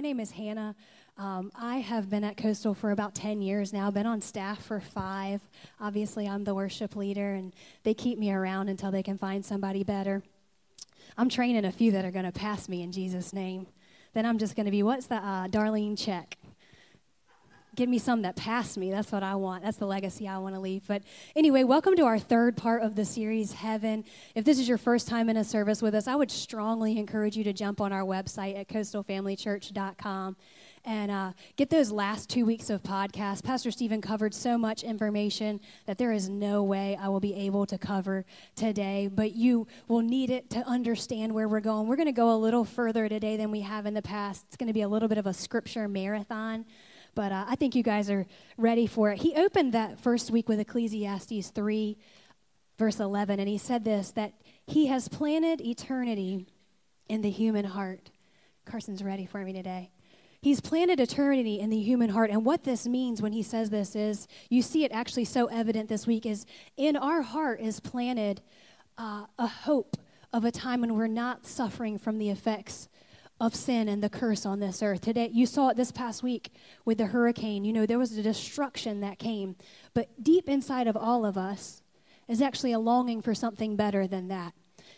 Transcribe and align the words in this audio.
My 0.00 0.02
name 0.02 0.20
is 0.20 0.30
Hannah. 0.30 0.74
Um, 1.18 1.52
I 1.54 1.80
have 1.80 2.08
been 2.08 2.24
at 2.24 2.38
Coastal 2.38 2.72
for 2.72 2.90
about 2.90 3.14
10 3.14 3.42
years 3.42 3.70
now, 3.70 3.90
been 3.90 4.06
on 4.06 4.22
staff 4.22 4.64
for 4.64 4.80
five. 4.80 5.42
Obviously, 5.78 6.26
I'm 6.26 6.44
the 6.44 6.54
worship 6.54 6.96
leader, 6.96 7.34
and 7.34 7.52
they 7.82 7.92
keep 7.92 8.18
me 8.18 8.32
around 8.32 8.70
until 8.70 8.90
they 8.90 9.02
can 9.02 9.18
find 9.18 9.44
somebody 9.44 9.84
better. 9.84 10.22
I'm 11.18 11.28
training 11.28 11.66
a 11.66 11.70
few 11.70 11.92
that 11.92 12.06
are 12.06 12.10
going 12.10 12.24
to 12.24 12.32
pass 12.32 12.66
me 12.66 12.80
in 12.80 12.92
Jesus' 12.92 13.34
name. 13.34 13.66
Then 14.14 14.24
I'm 14.24 14.38
just 14.38 14.56
going 14.56 14.64
to 14.64 14.72
be, 14.72 14.82
what's 14.82 15.04
the 15.04 15.16
uh, 15.16 15.48
Darlene 15.48 15.98
Zschech? 15.98 16.32
Give 17.74 17.88
me 17.88 17.98
some 17.98 18.22
that 18.22 18.36
pass 18.36 18.76
me. 18.76 18.90
That's 18.90 19.12
what 19.12 19.22
I 19.22 19.34
want. 19.36 19.62
That's 19.62 19.76
the 19.76 19.86
legacy 19.86 20.26
I 20.26 20.38
want 20.38 20.54
to 20.54 20.60
leave. 20.60 20.86
But 20.86 21.02
anyway, 21.36 21.64
welcome 21.64 21.96
to 21.96 22.04
our 22.04 22.18
third 22.18 22.56
part 22.56 22.82
of 22.82 22.96
the 22.96 23.04
series, 23.04 23.52
Heaven. 23.52 24.04
If 24.34 24.44
this 24.44 24.58
is 24.58 24.68
your 24.68 24.78
first 24.78 25.08
time 25.08 25.28
in 25.28 25.36
a 25.36 25.44
service 25.44 25.80
with 25.80 25.94
us, 25.94 26.08
I 26.08 26.16
would 26.16 26.30
strongly 26.30 26.98
encourage 26.98 27.36
you 27.36 27.44
to 27.44 27.52
jump 27.52 27.80
on 27.80 27.92
our 27.92 28.02
website 28.02 28.58
at 28.58 28.68
coastalfamilychurch.com 28.68 30.36
and 30.84 31.10
uh, 31.10 31.32
get 31.56 31.68
those 31.68 31.92
last 31.92 32.30
two 32.30 32.46
weeks 32.46 32.70
of 32.70 32.82
podcast. 32.82 33.44
Pastor 33.44 33.70
Stephen 33.70 34.00
covered 34.00 34.34
so 34.34 34.56
much 34.56 34.82
information 34.82 35.60
that 35.86 35.98
there 35.98 36.10
is 36.10 36.28
no 36.28 36.62
way 36.62 36.96
I 37.00 37.08
will 37.08 37.20
be 37.20 37.34
able 37.34 37.66
to 37.66 37.76
cover 37.76 38.24
today, 38.56 39.08
but 39.12 39.32
you 39.32 39.66
will 39.88 40.00
need 40.00 40.30
it 40.30 40.48
to 40.50 40.60
understand 40.66 41.34
where 41.34 41.48
we're 41.48 41.60
going. 41.60 41.86
We're 41.86 41.96
going 41.96 42.06
to 42.06 42.12
go 42.12 42.34
a 42.34 42.38
little 42.38 42.64
further 42.64 43.08
today 43.08 43.36
than 43.36 43.50
we 43.50 43.60
have 43.60 43.84
in 43.84 43.94
the 43.94 44.02
past. 44.02 44.44
It's 44.48 44.56
going 44.56 44.68
to 44.68 44.72
be 44.72 44.82
a 44.82 44.88
little 44.88 45.08
bit 45.08 45.18
of 45.18 45.26
a 45.26 45.34
scripture 45.34 45.86
marathon 45.86 46.64
but 47.14 47.32
uh, 47.32 47.44
I 47.48 47.56
think 47.56 47.74
you 47.74 47.82
guys 47.82 48.10
are 48.10 48.26
ready 48.56 48.86
for 48.86 49.10
it. 49.10 49.18
He 49.18 49.34
opened 49.34 49.72
that 49.72 50.00
first 50.00 50.30
week 50.30 50.48
with 50.48 50.60
Ecclesiastes 50.60 51.50
3, 51.50 51.98
verse 52.78 53.00
11, 53.00 53.40
and 53.40 53.48
he 53.48 53.58
said 53.58 53.84
this 53.84 54.10
that 54.12 54.34
he 54.66 54.86
has 54.86 55.08
planted 55.08 55.60
eternity 55.60 56.46
in 57.08 57.22
the 57.22 57.30
human 57.30 57.64
heart. 57.64 58.10
Carson's 58.64 59.02
ready 59.02 59.26
for 59.26 59.44
me 59.44 59.52
today. 59.52 59.90
He's 60.42 60.60
planted 60.60 61.00
eternity 61.00 61.60
in 61.60 61.68
the 61.68 61.80
human 61.80 62.10
heart. 62.10 62.30
And 62.30 62.46
what 62.46 62.64
this 62.64 62.86
means 62.86 63.20
when 63.20 63.32
he 63.32 63.42
says 63.42 63.68
this 63.68 63.94
is 63.94 64.26
you 64.48 64.62
see 64.62 64.84
it 64.84 64.92
actually 64.92 65.26
so 65.26 65.46
evident 65.46 65.88
this 65.88 66.06
week 66.06 66.24
is 66.24 66.46
in 66.76 66.96
our 66.96 67.20
heart 67.20 67.60
is 67.60 67.78
planted 67.78 68.40
uh, 68.96 69.26
a 69.38 69.46
hope 69.46 69.96
of 70.32 70.44
a 70.44 70.50
time 70.50 70.80
when 70.80 70.94
we're 70.94 71.08
not 71.08 71.46
suffering 71.46 71.98
from 71.98 72.18
the 72.18 72.30
effects 72.30 72.88
of 73.40 73.54
sin 73.54 73.88
and 73.88 74.02
the 74.02 74.10
curse 74.10 74.44
on 74.44 74.60
this 74.60 74.82
earth. 74.82 75.00
Today, 75.00 75.30
you 75.32 75.46
saw 75.46 75.70
it 75.70 75.76
this 75.76 75.90
past 75.90 76.22
week 76.22 76.52
with 76.84 76.98
the 76.98 77.06
hurricane. 77.06 77.64
You 77.64 77.72
know, 77.72 77.86
there 77.86 77.98
was 77.98 78.16
a 78.16 78.22
destruction 78.22 79.00
that 79.00 79.18
came. 79.18 79.56
But 79.94 80.22
deep 80.22 80.48
inside 80.48 80.86
of 80.86 80.96
all 80.96 81.24
of 81.24 81.38
us 81.38 81.82
is 82.28 82.42
actually 82.42 82.72
a 82.72 82.78
longing 82.78 83.22
for 83.22 83.34
something 83.34 83.76
better 83.76 84.06
than 84.06 84.28
that. 84.28 84.52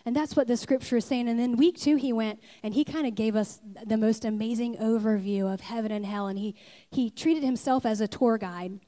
And 0.04 0.16
that's 0.16 0.34
what 0.34 0.48
the 0.48 0.56
scripture 0.56 0.96
is 0.96 1.04
saying. 1.04 1.28
And 1.28 1.38
then 1.38 1.56
week 1.56 1.78
two, 1.78 1.96
he 1.96 2.12
went 2.12 2.40
and 2.62 2.74
he 2.74 2.84
kind 2.84 3.06
of 3.06 3.14
gave 3.14 3.36
us 3.36 3.60
the 3.86 3.96
most 3.96 4.24
amazing 4.24 4.76
overview 4.78 5.52
of 5.52 5.60
heaven 5.60 5.92
and 5.92 6.04
hell. 6.04 6.26
And 6.26 6.38
he, 6.38 6.56
he 6.90 7.08
treated 7.08 7.44
himself 7.44 7.86
as 7.86 8.00
a 8.00 8.08
tour 8.08 8.38
guide 8.38 8.80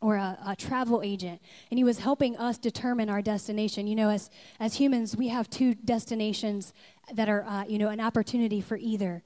or 0.00 0.16
a, 0.16 0.38
a, 0.46 0.56
travel 0.56 1.00
agent, 1.02 1.40
and 1.70 1.78
he 1.78 1.84
was 1.84 2.00
helping 2.00 2.36
us 2.36 2.58
determine 2.58 3.08
our 3.08 3.22
destination. 3.22 3.86
You 3.86 3.96
know, 3.96 4.10
as 4.10 4.30
as 4.60 4.74
humans, 4.74 5.16
we 5.16 5.28
have 5.28 5.48
two 5.48 5.74
destinations 5.74 6.74
that 7.12 7.28
are, 7.28 7.44
uh, 7.44 7.64
you 7.66 7.78
know, 7.78 7.88
an 7.88 8.00
opportunity 8.00 8.60
for 8.60 8.76
either 8.76 9.22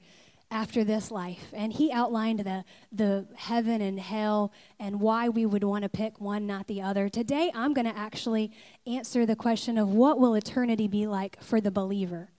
after 0.49 0.83
this 0.83 1.11
life. 1.11 1.49
And 1.53 1.73
he 1.73 1.91
outlined 1.91 2.39
the 2.39 2.63
the 2.91 3.25
heaven 3.35 3.81
and 3.81 3.99
hell 3.99 4.51
and 4.79 4.99
why 4.99 5.29
we 5.29 5.45
would 5.45 5.63
want 5.63 5.83
to 5.83 5.89
pick 5.89 6.19
one, 6.19 6.45
not 6.45 6.67
the 6.67 6.81
other. 6.81 7.09
Today, 7.09 7.51
I'm 7.55 7.73
going 7.73 7.85
to 7.87 7.97
actually 7.97 8.51
answer 8.85 9.25
the 9.25 9.35
question 9.35 9.77
of 9.77 9.89
what 9.93 10.19
will 10.19 10.35
eternity 10.35 10.87
be 10.87 11.07
like 11.07 11.41
for 11.41 11.61
the 11.61 11.71
believer. 11.71 12.29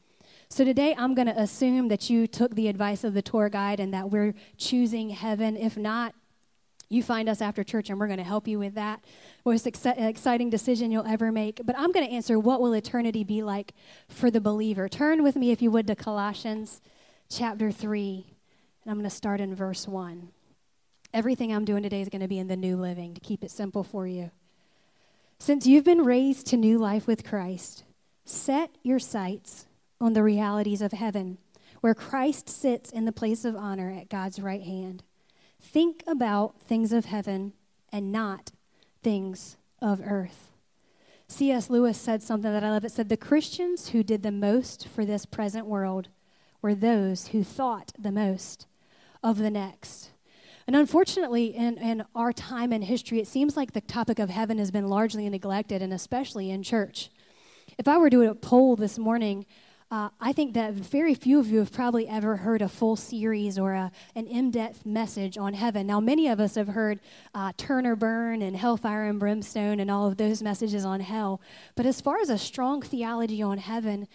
So 0.48 0.64
today, 0.64 0.94
I'm 0.98 1.14
going 1.14 1.28
to 1.28 1.40
assume 1.40 1.88
that 1.88 2.10
you 2.10 2.26
took 2.26 2.54
the 2.54 2.68
advice 2.68 3.04
of 3.04 3.14
the 3.14 3.22
tour 3.22 3.48
guide 3.48 3.80
and 3.80 3.94
that 3.94 4.10
we're 4.10 4.34
choosing 4.58 5.08
heaven. 5.08 5.56
If 5.56 5.78
not, 5.78 6.14
you 6.92 7.02
find 7.02 7.28
us 7.28 7.40
after 7.40 7.64
church, 7.64 7.90
and 7.90 7.98
we're 7.98 8.06
going 8.06 8.18
to 8.18 8.24
help 8.24 8.46
you 8.46 8.58
with 8.58 8.74
that. 8.74 9.04
Most 9.44 9.66
ex- 9.66 9.84
exciting 9.86 10.50
decision 10.50 10.90
you'll 10.90 11.06
ever 11.06 11.32
make. 11.32 11.60
But 11.64 11.78
I'm 11.78 11.92
going 11.92 12.06
to 12.06 12.12
answer 12.12 12.38
what 12.38 12.60
will 12.60 12.72
eternity 12.72 13.24
be 13.24 13.42
like 13.42 13.72
for 14.08 14.30
the 14.30 14.40
believer. 14.40 14.88
Turn 14.88 15.22
with 15.22 15.36
me, 15.36 15.50
if 15.50 15.62
you 15.62 15.70
would, 15.70 15.86
to 15.86 15.94
Colossians 15.94 16.80
chapter 17.30 17.70
3, 17.70 18.26
and 18.84 18.90
I'm 18.90 18.98
going 18.98 19.08
to 19.08 19.16
start 19.16 19.40
in 19.40 19.54
verse 19.54 19.88
1. 19.88 20.28
Everything 21.14 21.52
I'm 21.52 21.64
doing 21.64 21.82
today 21.82 22.00
is 22.00 22.08
going 22.08 22.20
to 22.20 22.28
be 22.28 22.38
in 22.38 22.48
the 22.48 22.56
new 22.56 22.76
living 22.76 23.14
to 23.14 23.20
keep 23.20 23.42
it 23.42 23.50
simple 23.50 23.84
for 23.84 24.06
you. 24.06 24.30
Since 25.38 25.66
you've 25.66 25.84
been 25.84 26.04
raised 26.04 26.46
to 26.48 26.56
new 26.56 26.78
life 26.78 27.06
with 27.06 27.24
Christ, 27.24 27.84
set 28.24 28.70
your 28.82 28.98
sights 28.98 29.66
on 30.00 30.12
the 30.12 30.22
realities 30.22 30.82
of 30.82 30.92
heaven, 30.92 31.38
where 31.80 31.94
Christ 31.94 32.48
sits 32.48 32.90
in 32.90 33.06
the 33.06 33.12
place 33.12 33.44
of 33.44 33.56
honor 33.56 33.90
at 33.90 34.08
God's 34.08 34.40
right 34.40 34.62
hand. 34.62 35.02
Think 35.72 36.04
about 36.06 36.60
things 36.60 36.92
of 36.92 37.06
heaven 37.06 37.54
and 37.90 38.12
not 38.12 38.52
things 39.02 39.56
of 39.80 40.02
earth. 40.04 40.50
C.S. 41.28 41.70
Lewis 41.70 41.96
said 41.96 42.22
something 42.22 42.52
that 42.52 42.62
I 42.62 42.70
love. 42.70 42.84
It 42.84 42.92
said, 42.92 43.08
The 43.08 43.16
Christians 43.16 43.88
who 43.88 44.02
did 44.02 44.22
the 44.22 44.30
most 44.30 44.86
for 44.86 45.06
this 45.06 45.24
present 45.24 45.64
world 45.64 46.08
were 46.60 46.74
those 46.74 47.28
who 47.28 47.42
thought 47.42 47.92
the 47.98 48.12
most 48.12 48.66
of 49.22 49.38
the 49.38 49.50
next. 49.50 50.10
And 50.66 50.76
unfortunately, 50.76 51.46
in, 51.46 51.78
in 51.78 52.04
our 52.14 52.34
time 52.34 52.70
in 52.70 52.82
history, 52.82 53.18
it 53.18 53.26
seems 53.26 53.56
like 53.56 53.72
the 53.72 53.80
topic 53.80 54.18
of 54.18 54.28
heaven 54.28 54.58
has 54.58 54.70
been 54.70 54.88
largely 54.88 55.26
neglected, 55.30 55.80
and 55.80 55.92
especially 55.92 56.50
in 56.50 56.62
church. 56.62 57.10
If 57.78 57.88
I 57.88 57.96
were 57.96 58.10
to 58.10 58.16
do 58.16 58.30
a 58.30 58.34
poll 58.34 58.76
this 58.76 58.98
morning, 58.98 59.46
uh, 59.92 60.08
I 60.18 60.32
think 60.32 60.54
that 60.54 60.72
very 60.72 61.12
few 61.12 61.38
of 61.38 61.48
you 61.48 61.58
have 61.58 61.70
probably 61.70 62.08
ever 62.08 62.36
heard 62.36 62.62
a 62.62 62.68
full 62.68 62.96
series 62.96 63.58
or 63.58 63.74
a, 63.74 63.92
an 64.16 64.26
in 64.26 64.50
depth 64.50 64.86
message 64.86 65.36
on 65.36 65.52
heaven. 65.52 65.86
Now, 65.86 66.00
many 66.00 66.28
of 66.28 66.40
us 66.40 66.54
have 66.54 66.68
heard 66.68 66.98
uh, 67.34 67.52
Turn 67.58 67.86
or 67.86 67.94
Burn 67.94 68.40
and 68.40 68.56
Hellfire 68.56 69.04
and 69.04 69.20
Brimstone 69.20 69.78
and 69.78 69.90
all 69.90 70.08
of 70.08 70.16
those 70.16 70.42
messages 70.42 70.86
on 70.86 71.00
hell. 71.00 71.42
But 71.74 71.84
as 71.84 72.00
far 72.00 72.18
as 72.20 72.30
a 72.30 72.38
strong 72.38 72.80
theology 72.80 73.42
on 73.42 73.58
heaven, 73.58 74.08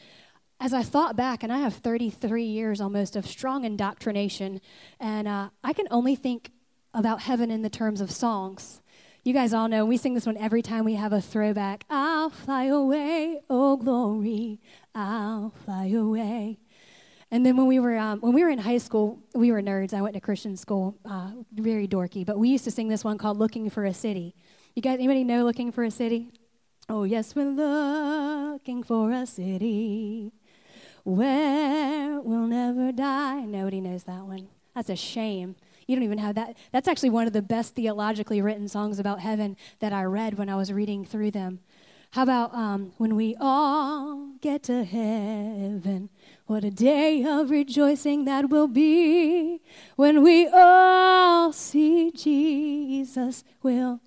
as 0.60 0.74
I 0.74 0.82
thought 0.82 1.16
back, 1.16 1.44
and 1.44 1.54
I 1.54 1.60
have 1.60 1.76
33 1.76 2.44
years 2.44 2.82
almost 2.82 3.16
of 3.16 3.28
strong 3.28 3.64
indoctrination, 3.64 4.62
and 5.00 5.28
uh, 5.28 5.50
I 5.64 5.74
can 5.74 5.86
only 5.92 6.16
think 6.16 6.50
about 6.92 7.22
heaven 7.22 7.52
in 7.52 7.62
the 7.62 7.70
terms 7.70 8.02
of 8.02 8.10
songs. 8.10 8.82
You 9.28 9.34
guys 9.34 9.54
all 9.54 9.68
know 9.68 9.84
we 9.84 9.98
sing 9.98 10.14
this 10.14 10.26
one 10.26 10.38
every 10.38 10.62
time 10.62 10.86
we 10.86 10.94
have 10.94 11.12
a 11.12 11.20
throwback. 11.20 11.84
I'll 11.90 12.30
fly 12.30 12.64
away, 12.68 13.42
oh 13.50 13.76
glory, 13.76 14.62
I'll 14.98 15.54
fly 15.64 15.90
away. 15.90 16.58
And 17.30 17.46
then 17.46 17.56
when 17.56 17.68
we 17.68 17.80
were 17.80 17.98
um, 17.98 18.20
when 18.20 18.34
we 18.34 18.44
were 18.44 18.50
in 18.50 18.58
high 18.58 18.80
school, 18.80 19.20
we 19.36 19.52
were 19.52 19.62
nerds. 19.62 19.94
I 19.94 20.02
went 20.02 20.16
to 20.16 20.22
Christian 20.22 20.58
school, 20.58 20.98
uh, 21.06 21.32
very 21.54 21.88
dorky. 21.88 22.26
But 22.26 22.40
we 22.40 22.50
used 22.50 22.64
to 22.64 22.72
sing 22.72 22.88
this 22.88 23.04
one 23.04 23.20
called 23.20 23.38
"Looking 23.38 23.70
for 23.70 23.86
a 23.86 23.94
City." 23.94 24.34
You 24.76 24.82
guys, 24.82 24.96
anybody 24.96 25.24
know 25.24 25.44
"Looking 25.44 25.72
for 25.72 25.84
a 25.84 25.92
City"? 25.92 26.32
Oh 26.90 27.04
yes, 27.04 27.36
we're 27.36 27.52
looking 27.52 28.82
for 28.82 29.12
a 29.12 29.28
city 29.28 30.32
where 31.04 32.20
we'll 32.22 32.48
never 32.48 32.92
die. 32.92 33.42
Nobody 33.42 33.82
knows 33.82 34.04
that 34.06 34.24
one. 34.24 34.48
That's 34.74 34.90
a 34.90 34.96
shame. 34.96 35.58
You 35.86 35.96
don't 35.96 36.04
even 36.04 36.18
have 36.18 36.36
that. 36.36 36.58
That's 36.72 36.88
actually 36.88 37.12
one 37.12 37.28
of 37.28 37.34
the 37.34 37.42
best 37.42 37.76
theologically 37.76 38.42
written 38.42 38.68
songs 38.68 39.00
about 39.00 39.20
heaven 39.20 39.58
that 39.80 39.94
I 39.94 40.04
read 40.04 40.38
when 40.38 40.50
I 40.50 40.56
was 40.56 40.72
reading 40.72 41.06
through 41.06 41.32
them. 41.32 41.60
How 42.12 42.24
about 42.24 42.54
um, 42.54 42.94
when 42.98 43.16
we 43.16 43.36
all 43.40 44.32
get 44.42 44.64
to 44.64 44.84
heaven? 44.84 46.10
What 46.46 46.64
a 46.64 46.72
day 46.72 47.24
of 47.24 47.50
rejoicing 47.50 48.26
that 48.26 48.50
will 48.50 48.68
be 48.68 49.62
when 49.96 50.24
we 50.24 50.48
all 50.48 51.52
see 51.52 52.12
Jesus 52.12 53.44
will. 53.62 54.00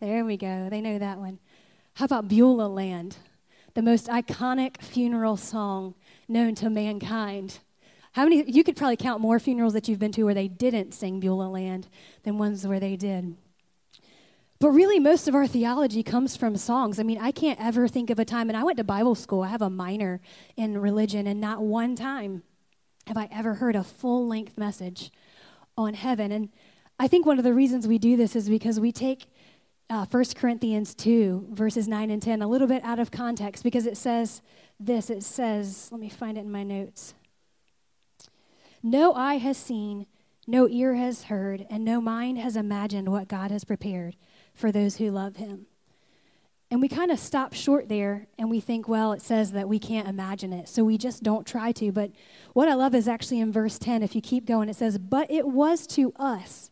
There 0.00 0.24
we 0.24 0.36
go. 0.36 0.68
They 0.70 0.80
know 0.80 0.98
that 0.98 1.18
one. 1.18 1.38
How 1.94 2.06
about 2.06 2.28
Beulah 2.28 2.68
Land? 2.68 3.16
The 3.74 3.82
most 3.82 4.06
iconic 4.06 4.80
funeral 4.80 5.36
song 5.36 5.94
known 6.28 6.54
to 6.56 6.70
mankind. 6.70 7.58
How 8.12 8.24
many, 8.24 8.50
you 8.50 8.64
could 8.64 8.76
probably 8.76 8.96
count 8.96 9.20
more 9.20 9.38
funerals 9.38 9.74
that 9.74 9.88
you've 9.88 9.98
been 9.98 10.12
to 10.12 10.24
where 10.24 10.34
they 10.34 10.48
didn't 10.48 10.94
sing 10.94 11.20
Beulah 11.20 11.48
Land 11.48 11.88
than 12.22 12.38
ones 12.38 12.66
where 12.66 12.80
they 12.80 12.96
did. 12.96 13.36
But 14.60 14.70
really, 14.70 14.98
most 14.98 15.28
of 15.28 15.36
our 15.36 15.46
theology 15.46 16.02
comes 16.02 16.36
from 16.36 16.56
songs. 16.56 16.98
I 16.98 17.04
mean, 17.04 17.18
I 17.18 17.30
can't 17.30 17.60
ever 17.60 17.86
think 17.86 18.10
of 18.10 18.18
a 18.18 18.24
time, 18.24 18.48
and 18.50 18.56
I 18.56 18.64
went 18.64 18.78
to 18.78 18.84
Bible 18.84 19.14
school, 19.14 19.42
I 19.42 19.48
have 19.48 19.62
a 19.62 19.70
minor 19.70 20.20
in 20.56 20.78
religion, 20.78 21.28
and 21.28 21.40
not 21.40 21.62
one 21.62 21.94
time 21.94 22.42
have 23.06 23.16
I 23.16 23.28
ever 23.30 23.54
heard 23.54 23.76
a 23.76 23.84
full 23.84 24.26
length 24.26 24.58
message 24.58 25.12
on 25.76 25.94
heaven. 25.94 26.32
And 26.32 26.48
I 26.98 27.06
think 27.06 27.24
one 27.24 27.38
of 27.38 27.44
the 27.44 27.54
reasons 27.54 27.86
we 27.86 27.98
do 27.98 28.16
this 28.16 28.34
is 28.34 28.48
because 28.48 28.80
we 28.80 28.90
take 28.90 29.26
uh, 29.88 30.04
1 30.10 30.24
Corinthians 30.34 30.92
2, 30.94 31.48
verses 31.50 31.86
9 31.86 32.10
and 32.10 32.20
10, 32.20 32.42
a 32.42 32.48
little 32.48 32.66
bit 32.66 32.82
out 32.84 32.98
of 32.98 33.12
context 33.12 33.62
because 33.62 33.86
it 33.86 33.96
says 33.96 34.42
this. 34.80 35.08
It 35.08 35.22
says, 35.22 35.88
let 35.92 36.00
me 36.00 36.08
find 36.08 36.36
it 36.36 36.42
in 36.42 36.50
my 36.50 36.64
notes. 36.64 37.14
No 38.82 39.14
eye 39.14 39.38
has 39.38 39.56
seen, 39.56 40.06
no 40.46 40.68
ear 40.68 40.94
has 40.94 41.24
heard, 41.24 41.64
and 41.70 41.84
no 41.84 42.00
mind 42.00 42.38
has 42.38 42.56
imagined 42.56 43.08
what 43.08 43.28
God 43.28 43.50
has 43.50 43.64
prepared 43.64 44.16
for 44.58 44.72
those 44.72 44.96
who 44.96 45.10
love 45.10 45.36
him. 45.36 45.66
And 46.70 46.82
we 46.82 46.88
kind 46.88 47.10
of 47.10 47.18
stop 47.18 47.54
short 47.54 47.88
there 47.88 48.26
and 48.38 48.50
we 48.50 48.60
think, 48.60 48.88
well, 48.88 49.12
it 49.12 49.22
says 49.22 49.52
that 49.52 49.68
we 49.68 49.78
can't 49.78 50.08
imagine 50.08 50.52
it. 50.52 50.68
So 50.68 50.84
we 50.84 50.98
just 50.98 51.22
don't 51.22 51.46
try 51.46 51.72
to. 51.72 51.92
But 51.92 52.10
what 52.52 52.68
I 52.68 52.74
love 52.74 52.94
is 52.94 53.08
actually 53.08 53.40
in 53.40 53.52
verse 53.52 53.78
10, 53.78 54.02
if 54.02 54.14
you 54.14 54.20
keep 54.20 54.44
going, 54.44 54.68
it 54.68 54.76
says, 54.76 54.98
But 54.98 55.30
it 55.30 55.48
was 55.48 55.86
to 55.88 56.12
us 56.16 56.70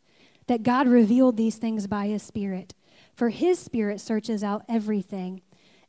that 0.48 0.62
God 0.62 0.86
revealed 0.86 1.36
these 1.36 1.56
things 1.56 1.86
by 1.86 2.08
his 2.08 2.22
Spirit. 2.22 2.74
For 3.14 3.30
his 3.30 3.58
Spirit 3.58 4.00
searches 4.00 4.44
out 4.44 4.64
everything 4.68 5.40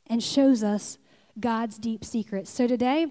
and 0.06 0.24
shows 0.24 0.64
us 0.64 0.98
God's 1.38 1.78
deep 1.78 2.06
secrets. 2.06 2.50
So 2.50 2.66
today, 2.66 3.08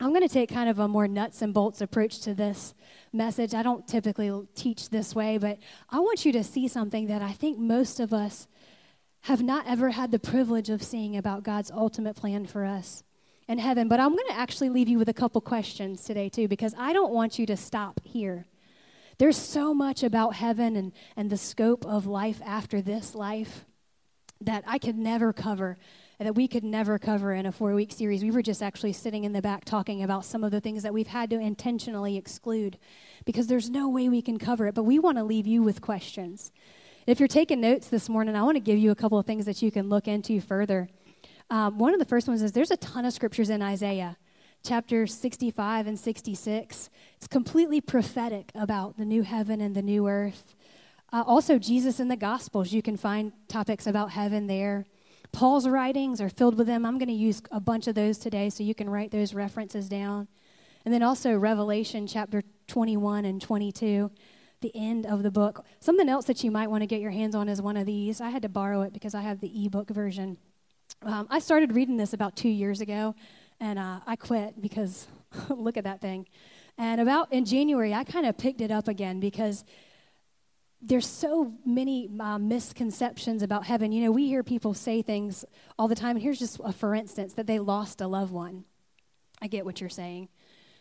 I'm 0.00 0.10
going 0.10 0.26
to 0.26 0.32
take 0.32 0.50
kind 0.50 0.68
of 0.68 0.78
a 0.78 0.88
more 0.88 1.06
nuts 1.06 1.40
and 1.40 1.54
bolts 1.54 1.80
approach 1.80 2.20
to 2.20 2.34
this 2.34 2.74
message. 3.12 3.54
I 3.54 3.62
don't 3.62 3.86
typically 3.86 4.46
teach 4.54 4.90
this 4.90 5.14
way, 5.14 5.38
but 5.38 5.58
I 5.88 6.00
want 6.00 6.24
you 6.24 6.32
to 6.32 6.44
see 6.44 6.68
something 6.68 7.06
that 7.06 7.22
I 7.22 7.32
think 7.32 7.58
most 7.58 8.00
of 8.00 8.12
us 8.12 8.48
have 9.22 9.42
not 9.42 9.66
ever 9.66 9.90
had 9.90 10.10
the 10.10 10.18
privilege 10.18 10.68
of 10.68 10.82
seeing 10.82 11.16
about 11.16 11.44
God's 11.44 11.70
ultimate 11.70 12.16
plan 12.16 12.44
for 12.44 12.64
us 12.64 13.04
in 13.48 13.58
heaven. 13.58 13.88
But 13.88 14.00
I'm 14.00 14.10
going 14.10 14.28
to 14.28 14.36
actually 14.36 14.68
leave 14.68 14.88
you 14.88 14.98
with 14.98 15.08
a 15.08 15.14
couple 15.14 15.40
questions 15.40 16.04
today, 16.04 16.28
too, 16.28 16.48
because 16.48 16.74
I 16.76 16.92
don't 16.92 17.12
want 17.12 17.38
you 17.38 17.46
to 17.46 17.56
stop 17.56 18.00
here. 18.04 18.46
There's 19.18 19.36
so 19.36 19.72
much 19.72 20.02
about 20.02 20.34
heaven 20.34 20.76
and, 20.76 20.92
and 21.16 21.30
the 21.30 21.36
scope 21.36 21.86
of 21.86 22.06
life 22.06 22.40
after 22.44 22.82
this 22.82 23.14
life 23.14 23.64
that 24.40 24.64
I 24.66 24.78
could 24.78 24.96
never 24.96 25.32
cover 25.32 25.78
that 26.18 26.34
we 26.34 26.46
could 26.46 26.64
never 26.64 26.98
cover 26.98 27.32
in 27.32 27.46
a 27.46 27.52
four 27.52 27.74
week 27.74 27.92
series. 27.92 28.22
We 28.22 28.30
were 28.30 28.42
just 28.42 28.62
actually 28.62 28.92
sitting 28.92 29.24
in 29.24 29.32
the 29.32 29.42
back 29.42 29.64
talking 29.64 30.02
about 30.02 30.24
some 30.24 30.44
of 30.44 30.50
the 30.50 30.60
things 30.60 30.82
that 30.82 30.94
we've 30.94 31.08
had 31.08 31.30
to 31.30 31.38
intentionally 31.38 32.16
exclude 32.16 32.78
because 33.24 33.46
there's 33.46 33.68
no 33.68 33.88
way 33.88 34.08
we 34.08 34.22
can 34.22 34.38
cover 34.38 34.66
it. 34.66 34.74
But 34.74 34.84
we 34.84 34.98
want 34.98 35.18
to 35.18 35.24
leave 35.24 35.46
you 35.46 35.62
with 35.62 35.80
questions. 35.80 36.52
If 37.06 37.18
you're 37.18 37.28
taking 37.28 37.60
notes 37.60 37.88
this 37.88 38.08
morning, 38.08 38.36
I 38.36 38.42
want 38.42 38.56
to 38.56 38.60
give 38.60 38.78
you 38.78 38.90
a 38.90 38.94
couple 38.94 39.18
of 39.18 39.26
things 39.26 39.44
that 39.46 39.60
you 39.60 39.70
can 39.70 39.88
look 39.88 40.08
into 40.08 40.40
further. 40.40 40.88
Um, 41.50 41.78
one 41.78 41.92
of 41.92 41.98
the 41.98 42.06
first 42.06 42.28
ones 42.28 42.42
is 42.42 42.52
there's 42.52 42.70
a 42.70 42.76
ton 42.78 43.04
of 43.04 43.12
scriptures 43.12 43.50
in 43.50 43.60
Isaiah, 43.60 44.16
chapter 44.64 45.06
65 45.06 45.86
and 45.86 45.98
66. 45.98 46.90
It's 47.16 47.26
completely 47.26 47.80
prophetic 47.80 48.50
about 48.54 48.96
the 48.96 49.04
new 49.04 49.22
heaven 49.22 49.60
and 49.60 49.74
the 49.74 49.82
new 49.82 50.08
earth. 50.08 50.54
Uh, 51.12 51.22
also, 51.26 51.58
Jesus 51.58 52.00
in 52.00 52.08
the 52.08 52.16
Gospels, 52.16 52.72
you 52.72 52.80
can 52.80 52.96
find 52.96 53.32
topics 53.48 53.86
about 53.86 54.10
heaven 54.12 54.46
there. 54.46 54.86
Paul's 55.34 55.68
writings 55.68 56.20
are 56.20 56.28
filled 56.28 56.56
with 56.56 56.68
them. 56.68 56.86
I'm 56.86 56.96
going 56.96 57.08
to 57.08 57.12
use 57.12 57.42
a 57.50 57.58
bunch 57.58 57.88
of 57.88 57.96
those 57.96 58.18
today 58.18 58.48
so 58.50 58.62
you 58.62 58.74
can 58.74 58.88
write 58.88 59.10
those 59.10 59.34
references 59.34 59.88
down. 59.88 60.28
And 60.84 60.94
then 60.94 61.02
also 61.02 61.36
Revelation 61.36 62.06
chapter 62.06 62.42
21 62.68 63.24
and 63.24 63.42
22, 63.42 64.12
the 64.60 64.70
end 64.76 65.06
of 65.06 65.24
the 65.24 65.32
book. 65.32 65.64
Something 65.80 66.08
else 66.08 66.26
that 66.26 66.44
you 66.44 66.52
might 66.52 66.70
want 66.70 66.82
to 66.82 66.86
get 66.86 67.00
your 67.00 67.10
hands 67.10 67.34
on 67.34 67.48
is 67.48 67.60
one 67.60 67.76
of 67.76 67.84
these. 67.84 68.20
I 68.20 68.30
had 68.30 68.42
to 68.42 68.48
borrow 68.48 68.82
it 68.82 68.92
because 68.92 69.12
I 69.12 69.22
have 69.22 69.40
the 69.40 69.66
ebook 69.66 69.90
version. 69.90 70.36
Um, 71.02 71.26
I 71.28 71.40
started 71.40 71.74
reading 71.74 71.96
this 71.96 72.12
about 72.12 72.36
two 72.36 72.48
years 72.48 72.80
ago, 72.80 73.16
and 73.58 73.76
uh, 73.76 74.00
I 74.06 74.14
quit 74.14 74.62
because 74.62 75.08
look 75.48 75.76
at 75.76 75.82
that 75.82 76.00
thing. 76.00 76.28
And 76.78 77.00
about 77.00 77.32
in 77.32 77.44
January, 77.44 77.92
I 77.92 78.04
kind 78.04 78.24
of 78.24 78.38
picked 78.38 78.60
it 78.60 78.70
up 78.70 78.86
again 78.86 79.18
because 79.18 79.64
there's 80.86 81.06
so 81.06 81.54
many 81.64 82.10
uh, 82.20 82.38
misconceptions 82.38 83.42
about 83.42 83.64
heaven. 83.64 83.90
You 83.90 84.04
know, 84.04 84.10
we 84.10 84.26
hear 84.26 84.42
people 84.42 84.74
say 84.74 85.00
things 85.00 85.44
all 85.78 85.88
the 85.88 85.94
time. 85.94 86.16
And 86.16 86.22
here's 86.22 86.38
just 86.38 86.60
a 86.62 86.72
for 86.72 86.94
instance 86.94 87.32
that 87.34 87.46
they 87.46 87.58
lost 87.58 88.02
a 88.02 88.06
loved 88.06 88.32
one. 88.32 88.64
I 89.40 89.46
get 89.46 89.64
what 89.64 89.80
you're 89.80 89.90
saying, 89.90 90.28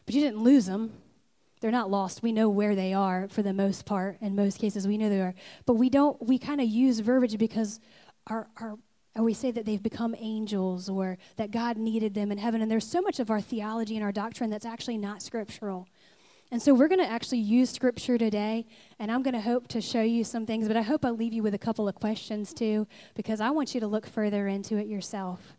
but 0.05 0.13
you 0.13 0.21
didn't 0.21 0.43
lose 0.43 0.65
them. 0.65 0.91
They're 1.61 1.71
not 1.71 1.89
lost. 1.89 2.21
We 2.21 2.33
know 2.33 2.49
where 2.49 2.75
they 2.75 2.93
are 2.93 3.29
for 3.29 3.41
the 3.41 3.53
most 3.53 3.85
part. 3.85 4.17
In 4.19 4.35
most 4.35 4.59
cases, 4.59 4.85
we 4.85 4.97
know 4.97 5.07
they 5.07 5.21
are. 5.21 5.33
But 5.65 5.75
we 5.75 5.89
don't, 5.89 6.21
we 6.21 6.37
kind 6.37 6.59
of 6.59 6.67
use 6.67 6.99
verbiage 6.99 7.37
because 7.37 7.79
our, 8.27 8.49
our, 8.57 8.77
we 9.15 9.33
say 9.33 9.51
that 9.51 9.65
they've 9.65 9.81
become 9.81 10.13
angels 10.19 10.89
or 10.89 11.17
that 11.37 11.51
God 11.51 11.77
needed 11.77 12.13
them 12.13 12.33
in 12.33 12.37
heaven. 12.37 12.61
And 12.61 12.69
there's 12.69 12.85
so 12.85 13.01
much 13.01 13.21
of 13.21 13.31
our 13.31 13.39
theology 13.39 13.95
and 13.95 14.03
our 14.03 14.11
doctrine 14.11 14.49
that's 14.49 14.65
actually 14.65 14.97
not 14.97 15.21
scriptural. 15.21 15.87
And 16.53 16.61
so 16.61 16.71
we're 16.71 16.87
going 16.87 16.99
to 16.99 17.09
actually 17.09 17.39
use 17.39 17.71
scripture 17.71 18.15
today, 18.15 18.67
and 18.99 19.11
I'm 19.11 19.23
going 19.23 19.33
to 19.33 19.41
hope 19.41 19.67
to 19.69 19.81
show 19.81 20.03
you 20.03 20.23
some 20.23 20.45
things, 20.45 20.67
but 20.67 20.77
I 20.77 20.83
hope 20.83 21.03
I'll 21.03 21.15
leave 21.15 21.33
you 21.33 21.41
with 21.41 21.55
a 21.55 21.57
couple 21.57 21.87
of 21.87 21.95
questions 21.95 22.53
too, 22.53 22.85
because 23.15 23.41
I 23.41 23.49
want 23.49 23.73
you 23.73 23.81
to 23.81 23.87
look 23.87 24.05
further 24.05 24.47
into 24.47 24.77
it 24.77 24.85
yourself. 24.85 25.57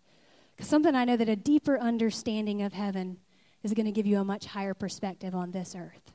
Because 0.55 0.69
something 0.69 0.95
I 0.95 1.05
know 1.05 1.17
that 1.17 1.29
a 1.29 1.35
deeper 1.35 1.77
understanding 1.81 2.63
of 2.63 2.75
heaven 2.75 3.17
is 3.65 3.75
going 3.75 3.87
to 3.87 3.91
give 3.91 4.07
you 4.07 4.21
a 4.21 4.25
much 4.25 4.47
higher 4.47 4.73
perspective 4.73 5.35
on 5.35 5.51
this 5.51 5.75
earth. 5.77 6.13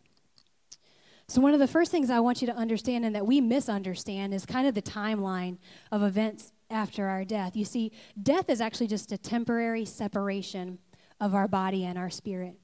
So, 1.28 1.42
one 1.42 1.54
of 1.54 1.60
the 1.60 1.68
first 1.68 1.92
things 1.92 2.10
I 2.10 2.22
want 2.22 2.40
you 2.40 2.48
to 2.48 2.56
understand 2.56 3.04
and 3.04 3.14
that 3.16 3.28
we 3.28 3.42
misunderstand 3.42 4.34
is 4.34 4.46
kind 4.46 4.66
of 4.66 4.76
the 4.76 4.81
timeline 4.81 5.58
of 5.92 6.04
events 6.04 6.54
after 6.70 7.08
our 7.08 7.26
death. 7.26 7.58
You 7.58 7.66
see, 7.66 7.92
death 8.24 8.50
is 8.50 8.62
actually 8.62 8.88
just 8.88 9.12
a 9.12 9.18
temporary 9.18 9.84
separation 9.84 10.80
of 11.20 11.36
our 11.36 11.50
body 11.50 11.84
and 11.84 11.98
our 11.98 12.10
spirit. 12.10 12.56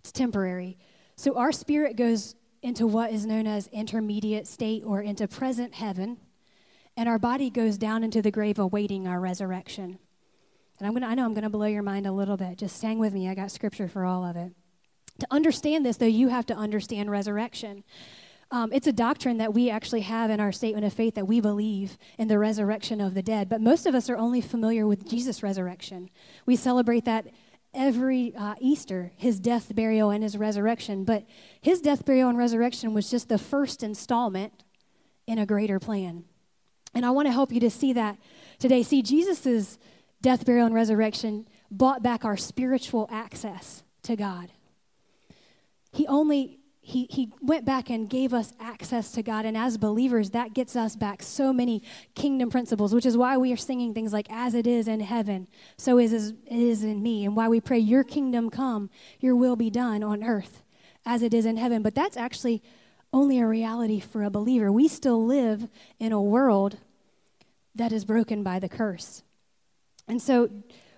It's 0.00 0.10
temporary. 0.10 0.78
So 1.16 1.36
our 1.36 1.52
spirit 1.52 1.96
goes 1.96 2.34
into 2.62 2.86
what 2.86 3.12
is 3.12 3.26
known 3.26 3.46
as 3.46 3.66
intermediate 3.68 4.46
state 4.46 4.84
or 4.84 5.02
into 5.02 5.26
present 5.26 5.74
heaven, 5.74 6.18
and 6.96 7.08
our 7.08 7.18
body 7.18 7.50
goes 7.50 7.78
down 7.78 8.04
into 8.04 8.22
the 8.22 8.30
grave 8.30 8.58
awaiting 8.58 9.08
our 9.08 9.20
resurrection. 9.20 9.98
And 10.78 10.86
I'm 10.86 10.94
gonna, 10.94 11.06
I 11.06 11.14
know 11.14 11.24
I'm 11.24 11.34
going 11.34 11.44
to 11.44 11.50
blow 11.50 11.66
your 11.66 11.82
mind 11.82 12.06
a 12.06 12.12
little 12.12 12.36
bit. 12.36 12.58
Just 12.58 12.80
hang 12.82 12.98
with 12.98 13.12
me. 13.12 13.28
I 13.28 13.34
got 13.34 13.50
scripture 13.50 13.88
for 13.88 14.04
all 14.04 14.24
of 14.24 14.36
it. 14.36 14.52
To 15.20 15.26
understand 15.30 15.86
this, 15.86 15.96
though, 15.96 16.06
you 16.06 16.28
have 16.28 16.46
to 16.46 16.54
understand 16.54 17.10
resurrection. 17.10 17.84
Um, 18.50 18.70
it's 18.72 18.86
a 18.86 18.92
doctrine 18.92 19.38
that 19.38 19.54
we 19.54 19.70
actually 19.70 20.02
have 20.02 20.30
in 20.30 20.40
our 20.40 20.52
statement 20.52 20.84
of 20.84 20.92
faith 20.92 21.14
that 21.14 21.26
we 21.26 21.40
believe 21.40 21.96
in 22.18 22.28
the 22.28 22.38
resurrection 22.38 23.00
of 23.00 23.14
the 23.14 23.22
dead. 23.22 23.48
But 23.48 23.60
most 23.60 23.86
of 23.86 23.94
us 23.94 24.10
are 24.10 24.16
only 24.16 24.40
familiar 24.40 24.86
with 24.86 25.08
Jesus' 25.08 25.42
resurrection. 25.42 26.10
We 26.44 26.56
celebrate 26.56 27.04
that 27.04 27.26
every 27.74 28.34
uh, 28.36 28.54
Easter, 28.60 29.12
his 29.16 29.40
death, 29.40 29.74
burial, 29.74 30.10
and 30.10 30.22
his 30.22 30.36
resurrection. 30.36 31.04
But 31.04 31.24
his 31.60 31.80
death, 31.80 32.04
burial, 32.04 32.28
and 32.28 32.38
resurrection 32.38 32.94
was 32.94 33.10
just 33.10 33.28
the 33.28 33.38
first 33.38 33.82
installment 33.82 34.64
in 35.26 35.38
a 35.38 35.46
greater 35.46 35.78
plan. 35.78 36.24
And 36.94 37.06
I 37.06 37.10
want 37.10 37.26
to 37.26 37.32
help 37.32 37.52
you 37.52 37.60
to 37.60 37.70
see 37.70 37.92
that 37.94 38.18
today. 38.58 38.82
See, 38.82 39.02
Jesus' 39.02 39.78
death, 40.20 40.44
burial, 40.44 40.66
and 40.66 40.74
resurrection 40.74 41.48
bought 41.70 42.02
back 42.02 42.24
our 42.24 42.36
spiritual 42.36 43.08
access 43.10 43.82
to 44.02 44.16
God. 44.16 44.50
He 45.92 46.06
only 46.06 46.58
he, 46.84 47.06
he 47.10 47.32
went 47.40 47.64
back 47.64 47.90
and 47.90 48.10
gave 48.10 48.34
us 48.34 48.52
access 48.58 49.12
to 49.12 49.22
God. 49.22 49.44
And 49.44 49.56
as 49.56 49.78
believers, 49.78 50.30
that 50.30 50.52
gets 50.52 50.74
us 50.74 50.96
back 50.96 51.22
so 51.22 51.52
many 51.52 51.80
kingdom 52.16 52.50
principles, 52.50 52.92
which 52.92 53.06
is 53.06 53.16
why 53.16 53.36
we 53.36 53.52
are 53.52 53.56
singing 53.56 53.94
things 53.94 54.12
like, 54.12 54.26
As 54.28 54.52
it 54.52 54.66
is 54.66 54.88
in 54.88 54.98
heaven, 54.98 55.46
so 55.78 55.96
is 55.98 56.12
it 56.12 56.34
is 56.48 56.82
in 56.82 57.00
me. 57.00 57.24
And 57.24 57.36
why 57.36 57.48
we 57.48 57.60
pray, 57.60 57.78
Your 57.78 58.02
kingdom 58.02 58.50
come, 58.50 58.90
Your 59.20 59.36
will 59.36 59.54
be 59.54 59.70
done 59.70 60.02
on 60.02 60.24
earth 60.24 60.64
as 61.06 61.22
it 61.22 61.32
is 61.32 61.46
in 61.46 61.56
heaven. 61.56 61.82
But 61.82 61.94
that's 61.94 62.16
actually 62.16 62.62
only 63.12 63.38
a 63.38 63.46
reality 63.46 64.00
for 64.00 64.24
a 64.24 64.30
believer. 64.30 64.72
We 64.72 64.88
still 64.88 65.24
live 65.24 65.68
in 66.00 66.10
a 66.10 66.20
world 66.20 66.78
that 67.76 67.92
is 67.92 68.04
broken 68.04 68.42
by 68.42 68.58
the 68.58 68.68
curse. 68.68 69.22
And 70.08 70.20
so 70.20 70.50